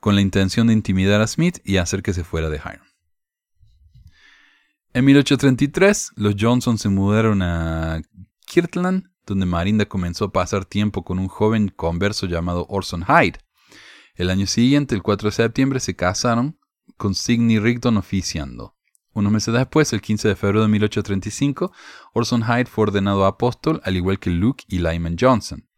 [0.00, 2.86] con la intención de intimidar a Smith y hacer que se fuera de Hiram.
[4.94, 8.02] En 1833, los Johnson se mudaron a
[8.46, 13.38] Kirtland, donde Marinda comenzó a pasar tiempo con un joven converso llamado Orson Hyde.
[14.14, 16.58] El año siguiente, el 4 de septiembre, se casaron
[16.96, 18.76] con Sidney Rigdon oficiando.
[19.14, 21.72] Unos meses después, el 15 de febrero de 1835,
[22.14, 25.68] Orson Hyde fue ordenado apóstol, al igual que Luke y Lyman Johnson,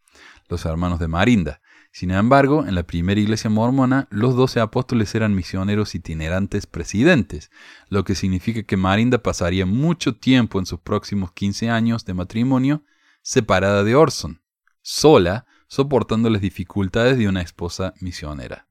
[0.49, 1.61] los hermanos de Marinda.
[1.91, 7.51] Sin embargo, en la primera iglesia mormona, los doce apóstoles eran misioneros itinerantes presidentes,
[7.89, 12.83] lo que significa que Marinda pasaría mucho tiempo en sus próximos 15 años de matrimonio
[13.25, 14.41] separada de Orson,
[14.83, 18.69] sola, soportando las dificultades de una esposa misionera.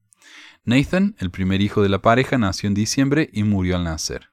[0.64, 4.30] Nathan, el primer hijo de la pareja, nació en diciembre y murió al nacer.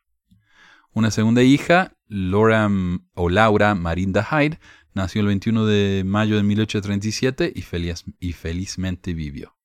[0.93, 2.69] Una segunda hija, Laura
[3.15, 4.57] o Laura Marinda Hyde,
[4.93, 7.63] Nació el 21 de mayo de 1837 y,
[8.19, 9.55] y felizmente vivió.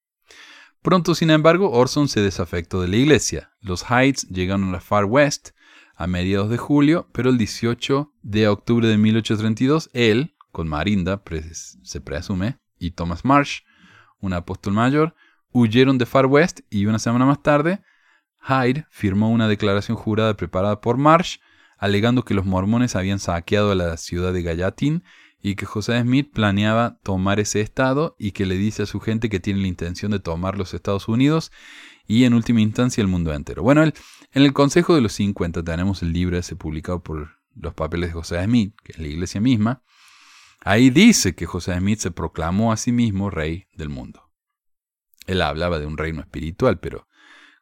[0.83, 3.51] Pronto, sin embargo, Orson se desafectó de la iglesia.
[3.61, 5.51] Los Hydes llegaron a Far West
[5.97, 11.23] a mediados de julio, pero el 18 de octubre de 1832, él, con Marinda,
[11.83, 13.59] se presume, y Thomas Marsh,
[14.21, 15.15] un apóstol mayor,
[15.53, 17.83] huyeron de Far West y una semana más tarde,
[18.41, 21.41] Hyde firmó una declaración jurada preparada por Marsh
[21.77, 25.05] alegando que los mormones habían saqueado la ciudad de Gallatin
[25.43, 29.29] y que José Smith planeaba tomar ese estado y que le dice a su gente
[29.29, 31.53] que tiene la intención de tomar los Estados Unidos
[32.07, 33.63] y en última instancia el mundo entero.
[33.63, 33.93] Bueno, en
[34.33, 38.43] el Consejo de los 50 tenemos el libro ese publicado por los papeles de José
[38.43, 39.83] Smith, que es la iglesia misma.
[40.69, 44.33] Ahí dice que José Smith se proclamó a sí mismo rey del mundo.
[45.29, 47.07] Él hablaba de un reino espiritual, pero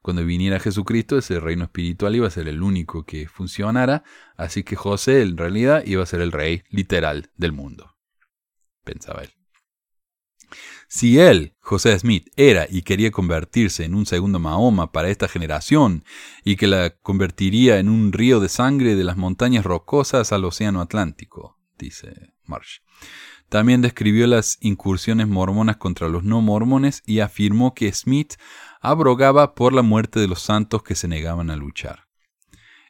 [0.01, 4.05] cuando viniera Jesucristo, ese reino espiritual iba a ser el único que funcionara,
[4.39, 7.95] así que José en realidad iba a ser el rey literal del mundo,
[8.85, 9.35] pensaba él.
[10.89, 16.05] Si él, José Smith, era y quería convertirse en un segundo Mahoma para esta generación
[16.43, 20.81] y que la convertiría en un río de sangre de las montañas rocosas al océano
[20.81, 22.79] Atlántico, dice Marsh.
[23.49, 28.35] También describió las incursiones mormonas contra los no mormones y afirmó que Smith
[28.81, 32.09] abrogaba por la muerte de los santos que se negaban a luchar.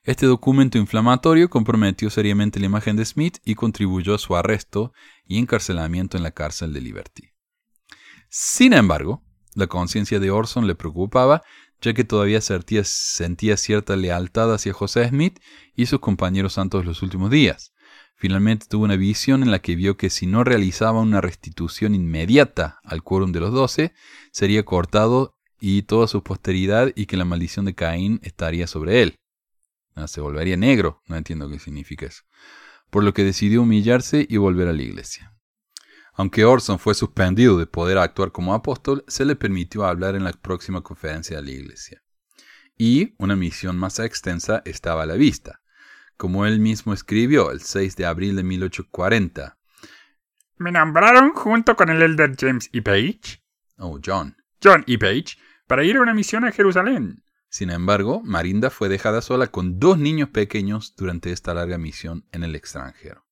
[0.02, 4.92] Este documento inflamatorio comprometió seriamente la imagen de Smith y contribuyó a su arresto
[5.24, 7.30] y encarcelamiento en la cárcel de Liberty.
[8.28, 9.22] Sin embargo,
[9.54, 11.42] la conciencia de Orson le preocupaba,
[11.80, 15.38] ya que todavía sentía, cierta lealtad hacia José Smith
[15.74, 17.73] y sus compañeros santos los últimos días.
[18.24, 22.80] Finalmente tuvo una visión en la que vio que si no realizaba una restitución inmediata
[22.82, 23.92] al quórum de los doce,
[24.32, 29.16] sería cortado y toda su posteridad y que la maldición de Caín estaría sobre él.
[29.94, 32.22] Ah, se volvería negro, no entiendo qué significa eso.
[32.88, 35.36] Por lo que decidió humillarse y volver a la iglesia.
[36.14, 40.32] Aunque Orson fue suspendido de poder actuar como apóstol, se le permitió hablar en la
[40.32, 42.02] próxima conferencia de la iglesia.
[42.78, 45.60] Y una misión más extensa estaba a la vista.
[46.16, 49.58] Como él mismo escribió el 6 de abril de 1840.
[50.56, 52.82] Me nombraron junto con el elder James E.
[52.82, 53.42] Page.
[53.78, 54.36] Oh, John.
[54.62, 54.98] John E.
[54.98, 55.36] Page
[55.66, 57.22] para ir a una misión a Jerusalén.
[57.48, 62.42] Sin embargo, Marinda fue dejada sola con dos niños pequeños durante esta larga misión en
[62.42, 63.24] el extranjero.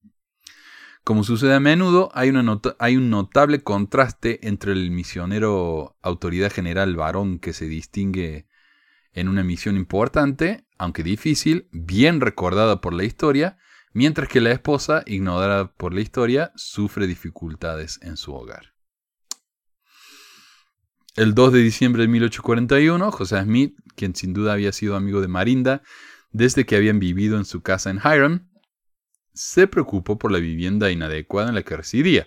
[1.04, 2.32] Como sucede a menudo, hay,
[2.78, 8.46] hay, un notable contraste entre el misionero autoridad general varón que se distingue
[9.12, 13.56] en una misión importante, aunque difícil, bien recordada por la historia,
[13.92, 18.74] mientras que la esposa, ignorada por la historia, sufre dificultades en su hogar.
[21.14, 25.28] El 2 de diciembre de 1841, José Smith, quien sin duda había sido amigo de
[25.28, 25.82] Marinda
[26.32, 28.50] desde que habían vivido en su casa en Hiram,
[29.34, 32.26] se preocupó por la vivienda inadecuada en la que residía.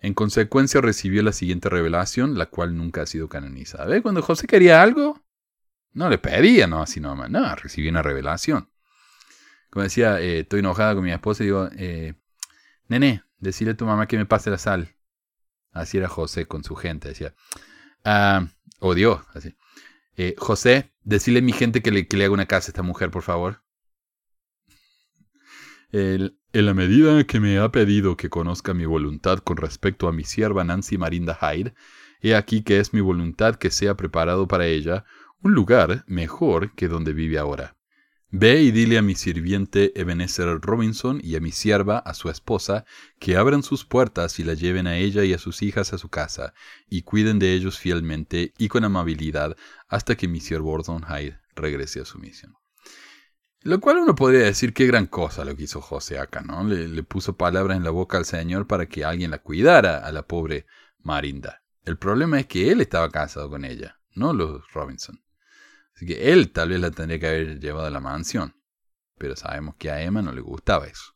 [0.00, 4.02] En consecuencia recibió la siguiente revelación, la cual nunca ha sido canonizada.
[4.02, 5.24] Cuando José quería algo,
[5.92, 8.70] no le pedía, no, así nomás, no, recibió una revelación.
[9.70, 12.14] Como decía, eh, estoy enojada con mi esposa y digo, eh,
[12.88, 14.96] nene, decirle a tu mamá que me pase la sal.
[15.72, 17.34] Así era José con su gente, decía,
[18.04, 18.46] Ah,
[18.80, 19.54] odio, así.
[20.16, 23.22] Eh, José, decirle a mi gente que le haga una casa a esta mujer, por
[23.22, 23.62] favor.
[25.92, 30.24] en la medida que me ha pedido que conozca mi voluntad con respecto a mi
[30.24, 31.74] sierva Nancy Marinda Hyde,
[32.20, 35.04] he aquí que es mi voluntad que sea preparado para ella
[35.42, 37.76] un lugar mejor que donde vive ahora.
[38.32, 42.84] Ve y dile a mi sirviente Ebenezer Robinson y a mi sierva, a su esposa,
[43.18, 46.10] que abran sus puertas y la lleven a ella y a sus hijas a su
[46.10, 46.54] casa,
[46.88, 49.56] y cuiden de ellos fielmente y con amabilidad
[49.88, 52.54] hasta que mi siervo Orson Hyde regrese a su misión.
[53.62, 56.62] Lo cual uno podría decir qué gran cosa lo que hizo José acá, ¿no?
[56.62, 60.12] Le, le puso palabras en la boca al Señor para que alguien la cuidara a
[60.12, 60.66] la pobre
[60.98, 61.62] Marinda.
[61.84, 65.20] El problema es que él estaba casado con ella, no los Robinson.
[66.00, 68.54] Así que él tal vez la tendría que haber llevado a la mansión.
[69.18, 71.14] Pero sabemos que a Emma no le gustaba eso.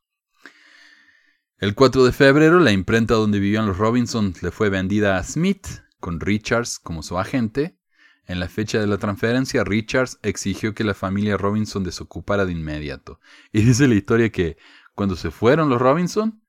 [1.57, 5.67] El 4 de febrero, la imprenta donde vivían los Robinson le fue vendida a Smith,
[6.01, 7.79] con Richards como su agente.
[8.27, 13.21] En la fecha de la transferencia, Richards exigió que la familia Robinson desocupara de inmediato.
[13.53, 14.59] Y dice la historia que
[14.95, 16.43] cuando se fueron los Robinson,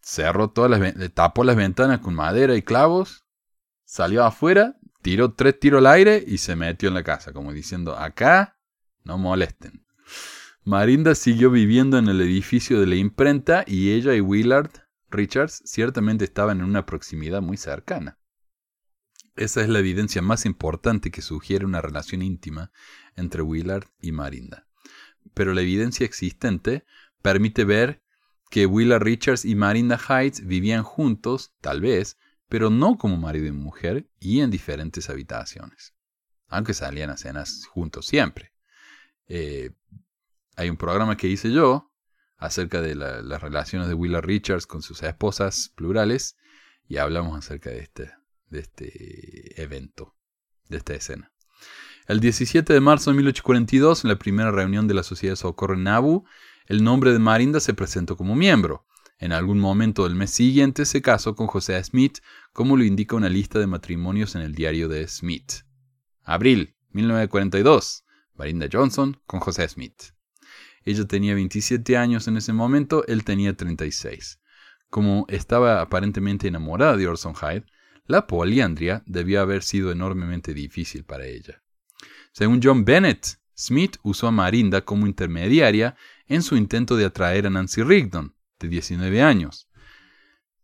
[0.00, 3.24] cerró todas las, tapó las ventanas con madera y clavos,
[3.84, 4.74] salió afuera,
[5.06, 8.58] tiró tres tiros al aire y se metió en la casa, como diciendo, acá
[9.04, 9.86] no molesten.
[10.64, 14.72] Marinda siguió viviendo en el edificio de la imprenta y ella y Willard
[15.08, 18.18] Richards ciertamente estaban en una proximidad muy cercana.
[19.36, 22.72] Esa es la evidencia más importante que sugiere una relación íntima
[23.14, 24.66] entre Willard y Marinda.
[25.34, 26.84] Pero la evidencia existente
[27.22, 28.02] permite ver
[28.50, 33.52] que Willard Richards y Marinda Heights vivían juntos, tal vez, pero no como marido y
[33.52, 35.94] mujer y en diferentes habitaciones,
[36.48, 38.52] aunque salían a cenas juntos siempre.
[39.28, 39.70] Eh,
[40.56, 41.92] hay un programa que hice yo
[42.38, 46.36] acerca de la- las relaciones de Willard Richards con sus esposas plurales
[46.88, 48.12] y hablamos acerca de este,
[48.48, 50.14] de este evento,
[50.68, 51.32] de esta escena.
[52.06, 55.74] El 17 de marzo de 1842, en la primera reunión de la Sociedad de Socorro
[55.74, 55.88] en
[56.68, 58.86] el nombre de Marinda se presentó como miembro.
[59.18, 62.18] En algún momento del mes siguiente se casó con José Smith,
[62.52, 65.64] como lo indica una lista de matrimonios en el diario de Smith.
[66.22, 70.12] Abril 1942, Marinda Johnson con José Smith.
[70.84, 74.38] Ella tenía 27 años en ese momento, él tenía 36.
[74.90, 77.66] Como estaba aparentemente enamorada de Orson Hyde,
[78.06, 81.62] la poliandria debió haber sido enormemente difícil para ella.
[82.32, 87.50] Según John Bennett, Smith usó a Marinda como intermediaria en su intento de atraer a
[87.50, 89.68] Nancy Rigdon, de 19 años.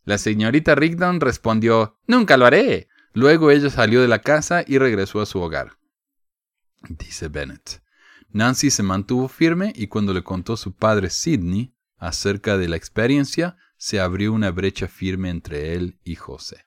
[0.04, 2.88] La señorita Rigdon respondió, Nunca lo haré.
[3.12, 5.78] Luego ella salió de la casa y regresó a su hogar.
[6.88, 7.82] Dice Bennett.
[8.30, 13.56] Nancy se mantuvo firme y cuando le contó su padre Sidney acerca de la experiencia,
[13.76, 16.66] se abrió una brecha firme entre él y José.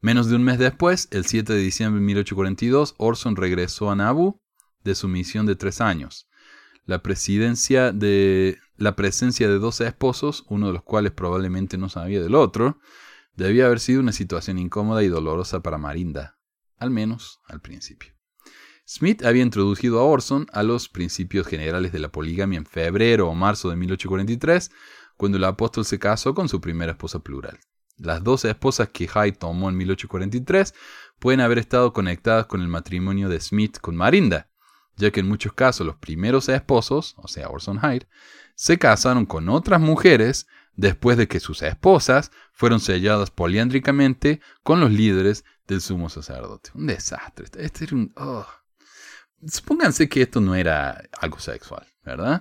[0.00, 4.42] Menos de un mes después, el 7 de diciembre de 1842, Orson regresó a Nauvoo
[4.82, 6.28] de su misión de tres años.
[6.86, 12.20] La, presidencia de, la presencia de dos esposos, uno de los cuales probablemente no sabía
[12.20, 12.80] del otro,
[13.34, 16.36] debía haber sido una situación incómoda y dolorosa para Marinda,
[16.78, 18.12] al menos al principio.
[18.84, 23.34] Smith había introducido a Orson a los principios generales de la poligamia en febrero o
[23.36, 24.72] marzo de 1843,
[25.16, 27.60] cuando el apóstol se casó con su primera esposa plural.
[27.98, 30.74] Las dos esposas que Hyde tomó en 1843
[31.20, 34.50] pueden haber estado conectadas con el matrimonio de Smith con Marinda,
[34.96, 38.08] ya que en muchos casos los primeros esposos, o sea Orson Hyde,
[38.62, 44.92] se casaron con otras mujeres después de que sus esposas fueron selladas poliándricamente con los
[44.92, 46.70] líderes del sumo sacerdote.
[46.74, 47.46] Un desastre.
[47.58, 48.12] Este era un...
[48.14, 48.46] oh.
[49.44, 52.40] Supónganse que esto no era algo sexual, ¿verdad?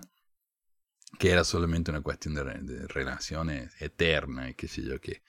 [1.17, 5.23] Que era solamente una cuestión de, re- de relaciones eternas y qué sé yo qué.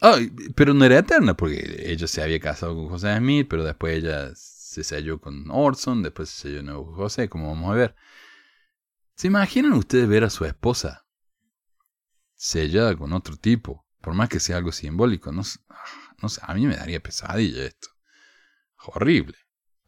[0.00, 0.16] Ah,
[0.54, 4.30] pero no era eterna porque ella se había casado con José Smith, pero después ella
[4.36, 7.96] se selló con Orson, después se selló con José, como vamos a ver.
[9.20, 11.04] ¿Se imaginan ustedes ver a su esposa
[12.36, 13.86] sellada con otro tipo?
[14.00, 15.42] Por más que sea algo simbólico, no,
[16.22, 17.88] no sé, a mí me daría pesadilla esto.
[18.78, 19.36] Horrible.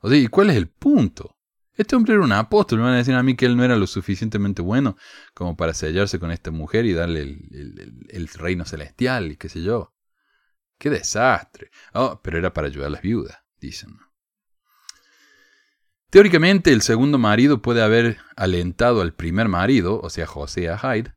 [0.00, 1.38] O sea, ¿y cuál es el punto?
[1.72, 3.76] Este hombre era un apóstol, me van a decir a mí que él no era
[3.76, 4.98] lo suficientemente bueno
[5.32, 9.94] como para sellarse con esta mujer y darle el reino celestial y qué sé yo.
[10.76, 11.70] ¡Qué desastre!
[11.94, 13.96] Oh, pero era para ayudar a las viudas, dicen.
[16.12, 21.14] Teóricamente, el segundo marido puede haber alentado al primer marido, o sea, José a Hyde,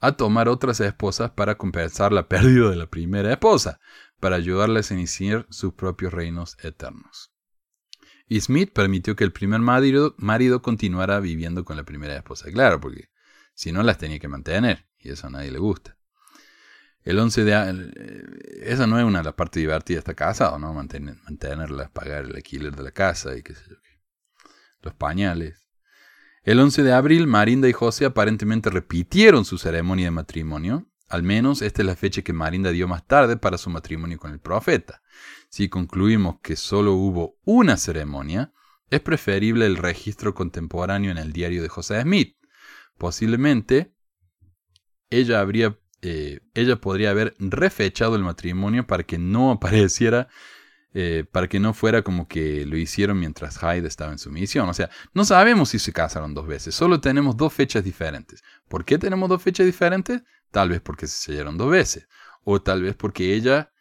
[0.00, 3.78] a tomar otras esposas para compensar la pérdida de la primera esposa,
[4.18, 7.32] para ayudarles a iniciar sus propios reinos eternos.
[8.26, 12.50] Y Smith permitió que el primer marido, continuara viviendo con la primera esposa.
[12.50, 13.10] Claro, porque
[13.54, 15.96] si no las tenía que mantener, y eso a nadie le gusta.
[17.04, 17.52] El 11 de...
[17.52, 20.74] eh, Esa no es una de las partes divertidas de esta casa, ¿o no?
[20.74, 23.91] Mantener, mantenerlas, pagar el alquiler de la casa y qué sé yo qué.
[24.82, 25.68] Los pañales.
[26.42, 30.88] El 11 de abril, Marinda y José aparentemente repitieron su ceremonia de matrimonio.
[31.08, 34.32] Al menos esta es la fecha que Marinda dio más tarde para su matrimonio con
[34.32, 35.02] el profeta.
[35.48, 38.52] Si concluimos que solo hubo una ceremonia,
[38.90, 42.36] es preferible el registro contemporáneo en el diario de José Smith.
[42.98, 43.94] Posiblemente
[45.10, 45.46] ella
[46.02, 50.28] eh, ella podría haber refechado el matrimonio para que no apareciera,
[50.94, 54.68] eh, para que no fuera como que lo hicieron mientras Hyde estaba en su misión.
[54.68, 58.42] O sea, no sabemos si se casaron dos veces, solo tenemos dos fechas diferentes.
[58.68, 60.22] ¿Por qué tenemos dos fechas diferentes?
[60.50, 62.08] Tal vez porque se sellaron dos veces,
[62.44, 63.72] o tal vez porque ella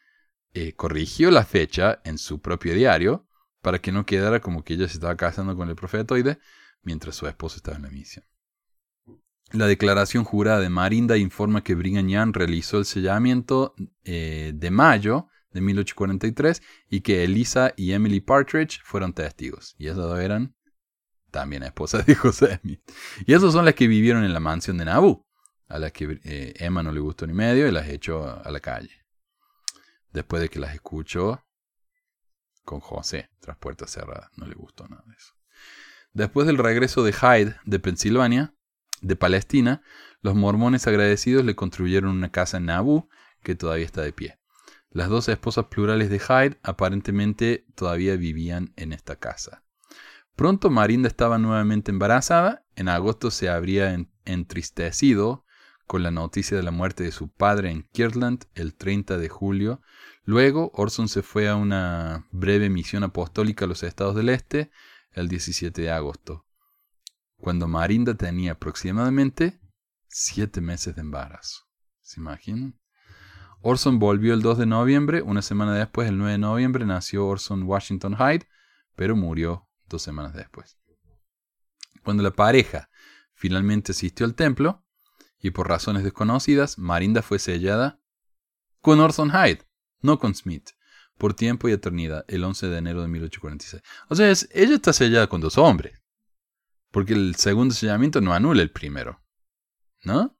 [0.54, 3.28] eh, corrigió la fecha en su propio diario
[3.62, 6.40] para que no quedara como que ella se estaba casando con el profetoide
[6.82, 8.26] mientras su esposo estaba en la misión.
[9.52, 13.76] La declaración jurada de Marinda informa que Brigham Young realizó el sellamiento
[14.06, 19.76] eh, de mayo de 1843 y que Elisa y Emily Partridge fueron testigos.
[19.78, 20.56] Y esas dos eran
[21.32, 22.82] también esposas de José Smith.
[23.26, 25.26] Y esas son las que vivieron en la mansión de Nauvoo.
[25.68, 28.60] a las que eh, Emma no le gustó ni medio y las echó a, la
[28.60, 29.06] calle.
[30.12, 31.44] Después de que las escuchó
[32.64, 34.30] con José, tras puertas cerradas.
[34.36, 35.34] No le gustó nada de eso.
[36.14, 38.54] Después del regreso de Hyde de Pensilvania,
[39.02, 39.82] de Palestina,
[40.22, 43.10] los mormones agradecidos le construyeron una casa en Nauvoo
[43.42, 44.41] que todavía está de pie.
[44.92, 49.64] Las dos esposas plurales de Hyde aparentemente todavía vivían en esta casa.
[50.36, 52.66] Pronto Marinda estaba nuevamente embarazada.
[52.76, 55.46] En agosto se habría en- entristecido
[55.88, 59.82] con la noticia de la muerte de su padre en Kirtland el 30 de julio.
[60.24, 64.72] Luego Orson se fue a una breve misión apostólica a los estados del este
[65.14, 66.46] el 17 de agosto,
[67.38, 69.60] cuando Marinda tenía aproximadamente
[70.08, 71.66] siete meses de embarazo.
[72.02, 72.80] ¿Se imaginan?
[73.62, 77.64] Orson volvió el 2 de noviembre, una semana después, el 9 de noviembre, nació Orson
[77.64, 78.48] Washington Hyde,
[78.96, 80.78] pero murió dos semanas después.
[82.04, 82.90] Cuando la pareja
[83.34, 84.84] finalmente asistió al templo,
[85.40, 88.00] y por razones desconocidas, Marinda fue sellada
[88.82, 89.64] con Orson Hyde,
[90.02, 90.70] no con Smith,
[91.18, 93.84] por tiempo y eternidad, el 11 de enero de 1846.
[94.10, 96.00] O sea, es- ella está sellada con dos hombres,
[96.92, 99.22] porque el segundo sellamiento no anula el primero,
[100.04, 100.36] ¿no?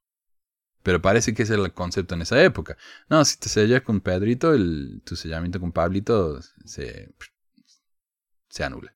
[0.84, 2.78] Pero parece que ese era el concepto en esa época.
[3.10, 7.14] No, si te sellas con Pedrito, el, tu sellamiento con Pablito se,
[8.50, 8.96] se anula.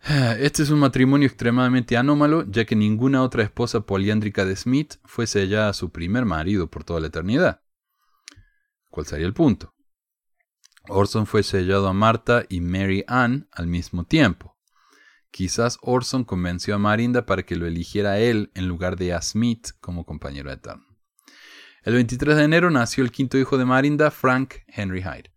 [0.38, 5.26] Este es un matrimonio extremadamente anómalo, ya que ninguna otra esposa poliándrica de Smith fue
[5.26, 7.62] sellada a su primer marido por toda la eternidad.
[8.90, 9.74] ¿Cuál sería el punto?
[10.88, 14.57] Orson fue sellado a Marta y Mary Ann al mismo tiempo.
[15.30, 19.68] Quizás Orson convenció a Marinda para que lo eligiera él en lugar de a Smith
[19.80, 20.86] como compañero eterno.
[21.82, 25.32] El 23 de enero nació el quinto hijo de Marinda, Frank Henry Hyde.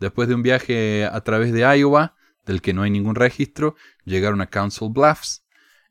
[0.00, 4.40] Después de un viaje a través de Iowa, del que no hay ningún registro, llegaron
[4.40, 5.46] a Council Bluffs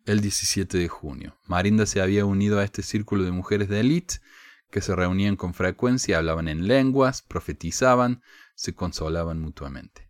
[0.05, 1.39] el 17 de junio.
[1.45, 4.15] Marinda se había unido a este círculo de mujeres de élite
[4.69, 8.21] que se reunían con frecuencia, hablaban en lenguas, profetizaban,
[8.55, 10.09] se consolaban mutuamente.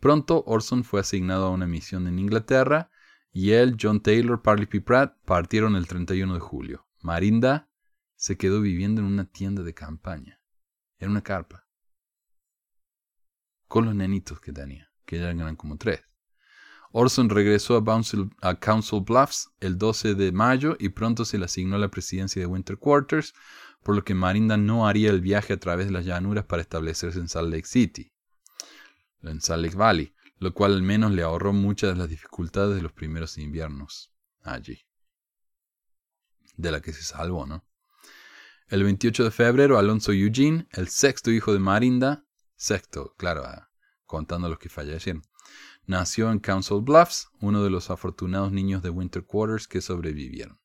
[0.00, 2.90] Pronto Orson fue asignado a una misión en Inglaterra
[3.32, 4.80] y él, John Taylor, Parley P.
[4.80, 6.86] Pratt partieron el 31 de julio.
[7.00, 7.68] Marinda
[8.14, 10.40] se quedó viviendo en una tienda de campaña,
[10.98, 11.66] en una carpa,
[13.66, 16.00] con los nenitos que tenía, que ya eran como tres.
[16.90, 21.90] Orson regresó a, Council Bluffs el 12 de mayo y pronto se le asignó la
[21.90, 23.34] presidencia de Winter Quarters,
[23.82, 27.18] por lo que Marinda no haría el viaje a través de las llanuras para establecerse
[27.18, 28.12] en Salt Lake City,
[29.22, 32.82] en Salt Lake Valley, lo cual al menos le ahorró muchas de las dificultades de
[32.82, 34.12] los primeros inviernos
[34.42, 34.86] allí.
[36.56, 37.64] De la que se salvó, ¿no?
[38.68, 43.70] El 28 de febrero, Alonso Eugene, el sexto hijo de Marinda, sexto, claro, ah,
[44.04, 45.22] contando los que fallecieron,
[45.86, 50.60] nació en Council Bluffs, uno de los afortunados niños de Winter Quarters que sobrevivieron.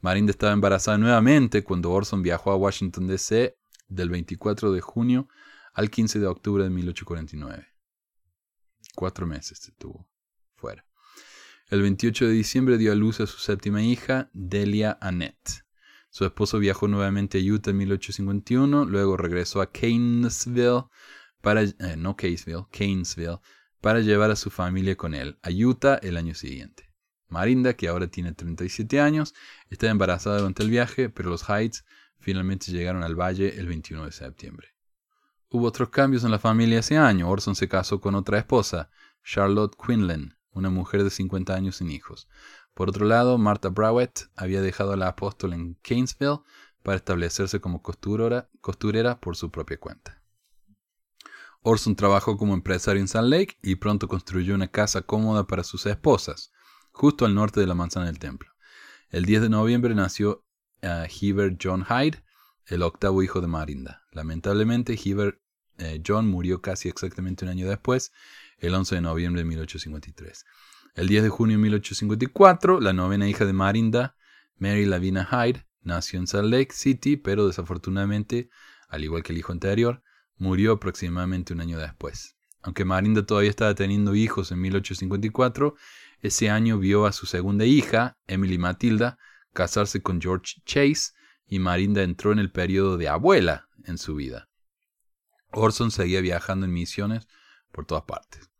[0.00, 3.56] Marinda estaba embarazada nuevamente cuando Orson viajó a Washington, D.C.
[3.86, 5.28] del 24 de junio
[5.72, 7.66] al 15 de octubre de 1849.
[8.94, 10.08] Cuatro meses estuvo
[10.54, 10.84] fuera.
[11.68, 15.64] El 28 de diciembre dio a luz a su séptima hija, Delia Annette.
[16.10, 20.84] Su esposo viajó nuevamente a Utah en 1851, luego regresó a Canesville
[21.40, 22.66] para, eh, no Caseville,
[23.80, 26.90] para llevar a su familia con él a Utah el año siguiente.
[27.28, 29.32] Marinda, que ahora tiene 37 años,
[29.70, 31.84] está embarazada durante el viaje, pero los Heights
[32.18, 34.71] finalmente llegaron al valle el 21 de septiembre.
[35.54, 37.28] Hubo otros cambios en la familia ese año.
[37.28, 38.88] Orson se casó con otra esposa,
[39.22, 42.26] Charlotte Quinlan, una mujer de 50 años sin hijos.
[42.72, 46.40] Por otro lado, Martha Browett había dejado a la apóstol en Canesville
[46.82, 50.22] para establecerse como costurera, costurera por su propia cuenta.
[51.60, 55.84] Orson trabajó como empresario en Salt Lake y pronto construyó una casa cómoda para sus
[55.84, 56.50] esposas,
[56.92, 58.50] justo al norte de la manzana del templo.
[59.10, 60.46] El 10 de noviembre nació
[60.82, 62.24] uh, Heber John Hyde,
[62.64, 64.02] el octavo hijo de Marinda.
[64.12, 65.41] Lamentablemente, Heber
[65.82, 68.12] eh, John murió casi exactamente un año después,
[68.58, 70.44] el 11 de noviembre de 1853.
[70.94, 74.16] El 10 de junio de 1854, la novena hija de Marinda,
[74.58, 78.50] Mary Lavina Hyde, nació en Salt Lake City, pero desafortunadamente,
[78.88, 80.02] al igual que el hijo anterior,
[80.36, 82.36] murió aproximadamente un año después.
[82.62, 85.74] Aunque Marinda todavía estaba teniendo hijos en 1854,
[86.20, 89.18] ese año vio a su segunda hija, Emily Matilda,
[89.52, 91.12] casarse con George Chase
[91.46, 94.48] y Marinda entró en el periodo de abuela en su vida.
[95.52, 97.28] Orson seguía viajando en misiones
[97.70, 98.50] por todas partes.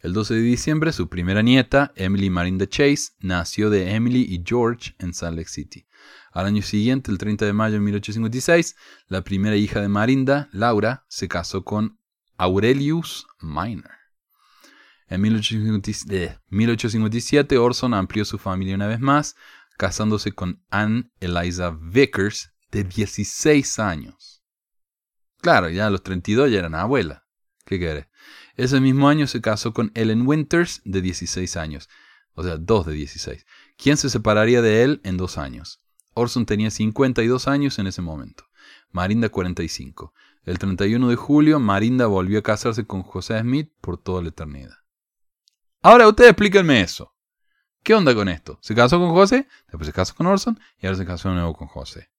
[0.00, 4.96] El 12 de diciembre, su primera nieta, Emily Marinda Chase, nació de Emily y George
[4.98, 5.86] en Salt Lake City.
[6.32, 8.74] Al año siguiente, el 30 de mayo de 1856,
[9.06, 12.00] la primera hija de Marinda, Laura, se casó con
[12.36, 13.92] Aurelius Minor.
[15.06, 19.36] En 1857, Orson amplió su familia una vez más,
[19.76, 24.31] casándose con Anne Eliza Vickers, de 16 años.
[25.42, 27.26] Claro, ya a los 32 ya eran abuela.
[27.64, 28.06] ¿Qué querés?
[28.54, 31.88] Ese mismo año se casó con Ellen Winters, de 16 años.
[32.34, 33.44] O sea, dos de 16.
[33.76, 35.82] ¿Quién se separaría de él en dos años?
[36.14, 38.44] Orson tenía 52 años en ese momento.
[38.92, 40.14] Marinda 45.
[40.44, 44.76] El 31 de julio, Marinda volvió a casarse con José Smith por toda la eternidad.
[45.82, 47.16] Ahora ustedes explíquenme eso.
[47.82, 48.60] ¿Qué onda con esto?
[48.62, 51.54] Se casó con José, después se casó con Orson y ahora se casó de nuevo
[51.54, 52.11] con José.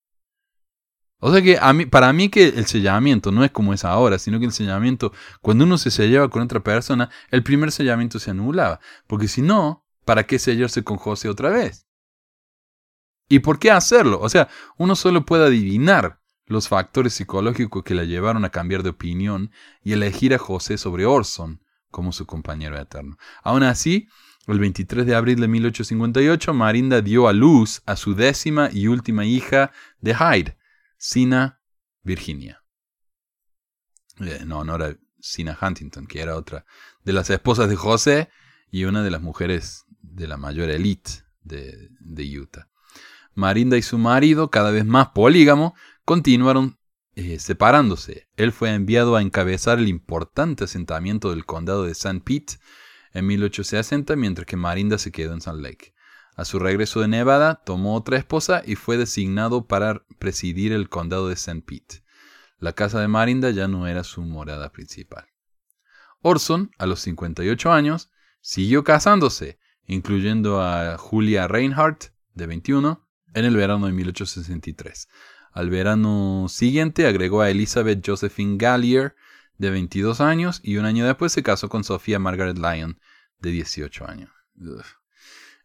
[1.25, 1.57] O sea que
[1.89, 5.63] para mí que el sellamiento no es como es ahora, sino que el sellamiento, cuando
[5.63, 8.81] uno se sellaba con otra persona, el primer sellamiento se anulaba.
[9.07, 11.87] Porque si no, ¿para qué sellarse con José otra vez?
[13.29, 14.19] ¿Y por qué hacerlo?
[14.19, 18.89] O sea, uno solo puede adivinar los factores psicológicos que la llevaron a cambiar de
[18.89, 19.49] opinión
[19.81, 23.15] y elegir a José sobre Orson como su compañero eterno.
[23.43, 24.09] Aún así,
[24.45, 29.23] el 23 de abril de 1858, Marinda dio a luz a su décima y última
[29.23, 29.71] hija
[30.01, 30.57] de Hyde,
[31.05, 31.59] Sina
[32.01, 32.63] Virginia.
[34.21, 36.65] Eh, no, no era Sina Huntington, que era otra
[37.03, 38.30] de las esposas de José
[38.71, 42.69] y una de las mujeres de la mayor élite de, Utah.
[43.34, 45.75] Marinda y su marido, cada vez más polígamo,
[46.05, 46.80] continuaron
[47.15, 48.30] eh, separándose.
[48.38, 52.21] Él fue enviado a encabezar el importante asentamiento del condado de St.
[52.23, 52.59] Pete
[53.11, 55.92] en 1860, mientras que Marinda se quedó en Salt Lake.
[56.35, 61.27] A su regreso de Nevada, tomó otra esposa y fue designado para presidir el condado
[61.27, 61.61] de St.
[61.61, 62.03] Pete.
[62.57, 65.27] La casa de Marinda ya no era su morada principal.
[66.22, 68.10] Orson, a los 58 años,
[68.41, 75.10] siguió casándose, incluyendo a Julia Reinhardt, de 21, en el verano de 1863.
[75.51, 79.15] Al verano siguiente agregó a Elizabeth Josephine Gallier,
[79.57, 82.99] de 22 años, y un año después se casó con Sofía Margaret Lyon,
[83.39, 84.31] de 18 años.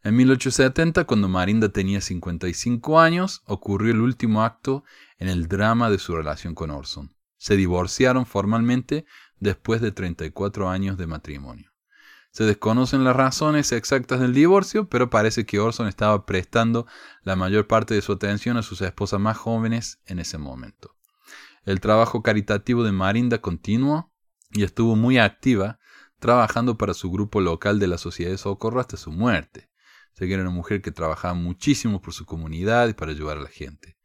[0.01, 4.85] En 1870, cuando Marinda tenía 55 años, ocurrió el último acto
[5.17, 7.13] en el drama de su relación con Orson.
[7.37, 9.05] Se divorciaron formalmente
[9.39, 11.71] después de 34 años de matrimonio.
[12.31, 16.85] Se desconocen las razones exactas del divorcio, pero parece que Orson estaba prestando
[17.23, 20.95] la mayor parte de su atención a sus esposas más jóvenes en ese momento.
[21.65, 24.13] El trabajo caritativo de Marinda continuó
[24.51, 25.79] y estuvo muy activa
[26.19, 29.68] trabajando para su grupo local de la Sociedad de Socorro hasta su muerte.
[30.27, 33.49] Que era una mujer que trabajaba muchísimo por su comunidad y para ayudar a la
[33.49, 33.97] gente.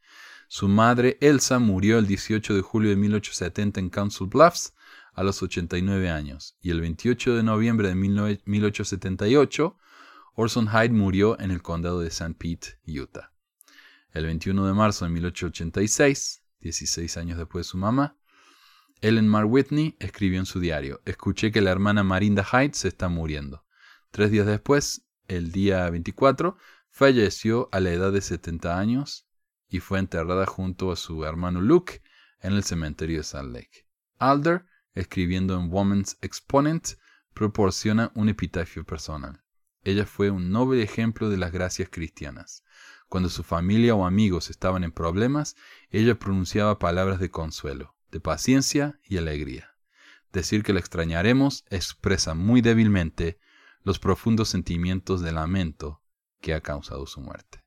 [0.49, 4.74] Su madre, Elsa, murió el 18 de julio de 1870 en Council Bluffs
[5.12, 9.77] a los 89 años, y el 28 de noviembre de 1878,
[10.35, 12.35] Orson Hyde murió en el condado de St.
[12.39, 13.32] Pete, Utah.
[14.12, 18.16] El 21 de marzo de 1886, 16 años después de su mamá,
[19.01, 23.09] Ellen Mar Whitney escribió en su diario, escuché que la hermana Marinda Hyde se está
[23.09, 23.65] muriendo.
[24.11, 26.56] Tres días después, el día 24,
[26.90, 29.26] falleció a la edad de 70 años
[29.68, 32.02] y fue enterrada junto a su hermano Luke
[32.40, 33.86] en el cementerio de Salt Lake.
[34.18, 36.90] Alder escribiendo en Woman's Exponent,
[37.34, 39.42] proporciona un epitafio personal.
[39.82, 42.64] Ella fue un noble ejemplo de las gracias cristianas.
[43.09, 45.56] Cuando su familia o amigos estaban en problemas,
[45.90, 49.70] ella pronunciaba palabras de consuelo, de paciencia y alegría.
[50.32, 53.38] Decir que la extrañaremos expresa muy débilmente
[53.85, 56.02] los profundos sentimientos de lamento
[56.40, 57.65] que ha causado su muerte.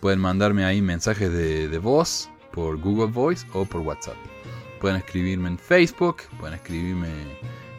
[0.00, 4.16] Pueden mandarme ahí mensajes de, voz por Google Voice o por WhatsApp.
[4.80, 7.08] Pueden escribirme en Facebook, pueden escribirme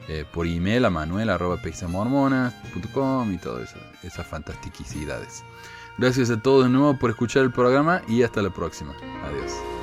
[0.08, 5.44] eh, por email a manuel.pexamormona.com y todas esas fantasticidades.
[5.98, 8.96] Gracias a todos de nuevo por escuchar el programa y hasta la próxima.
[9.26, 9.83] Adiós.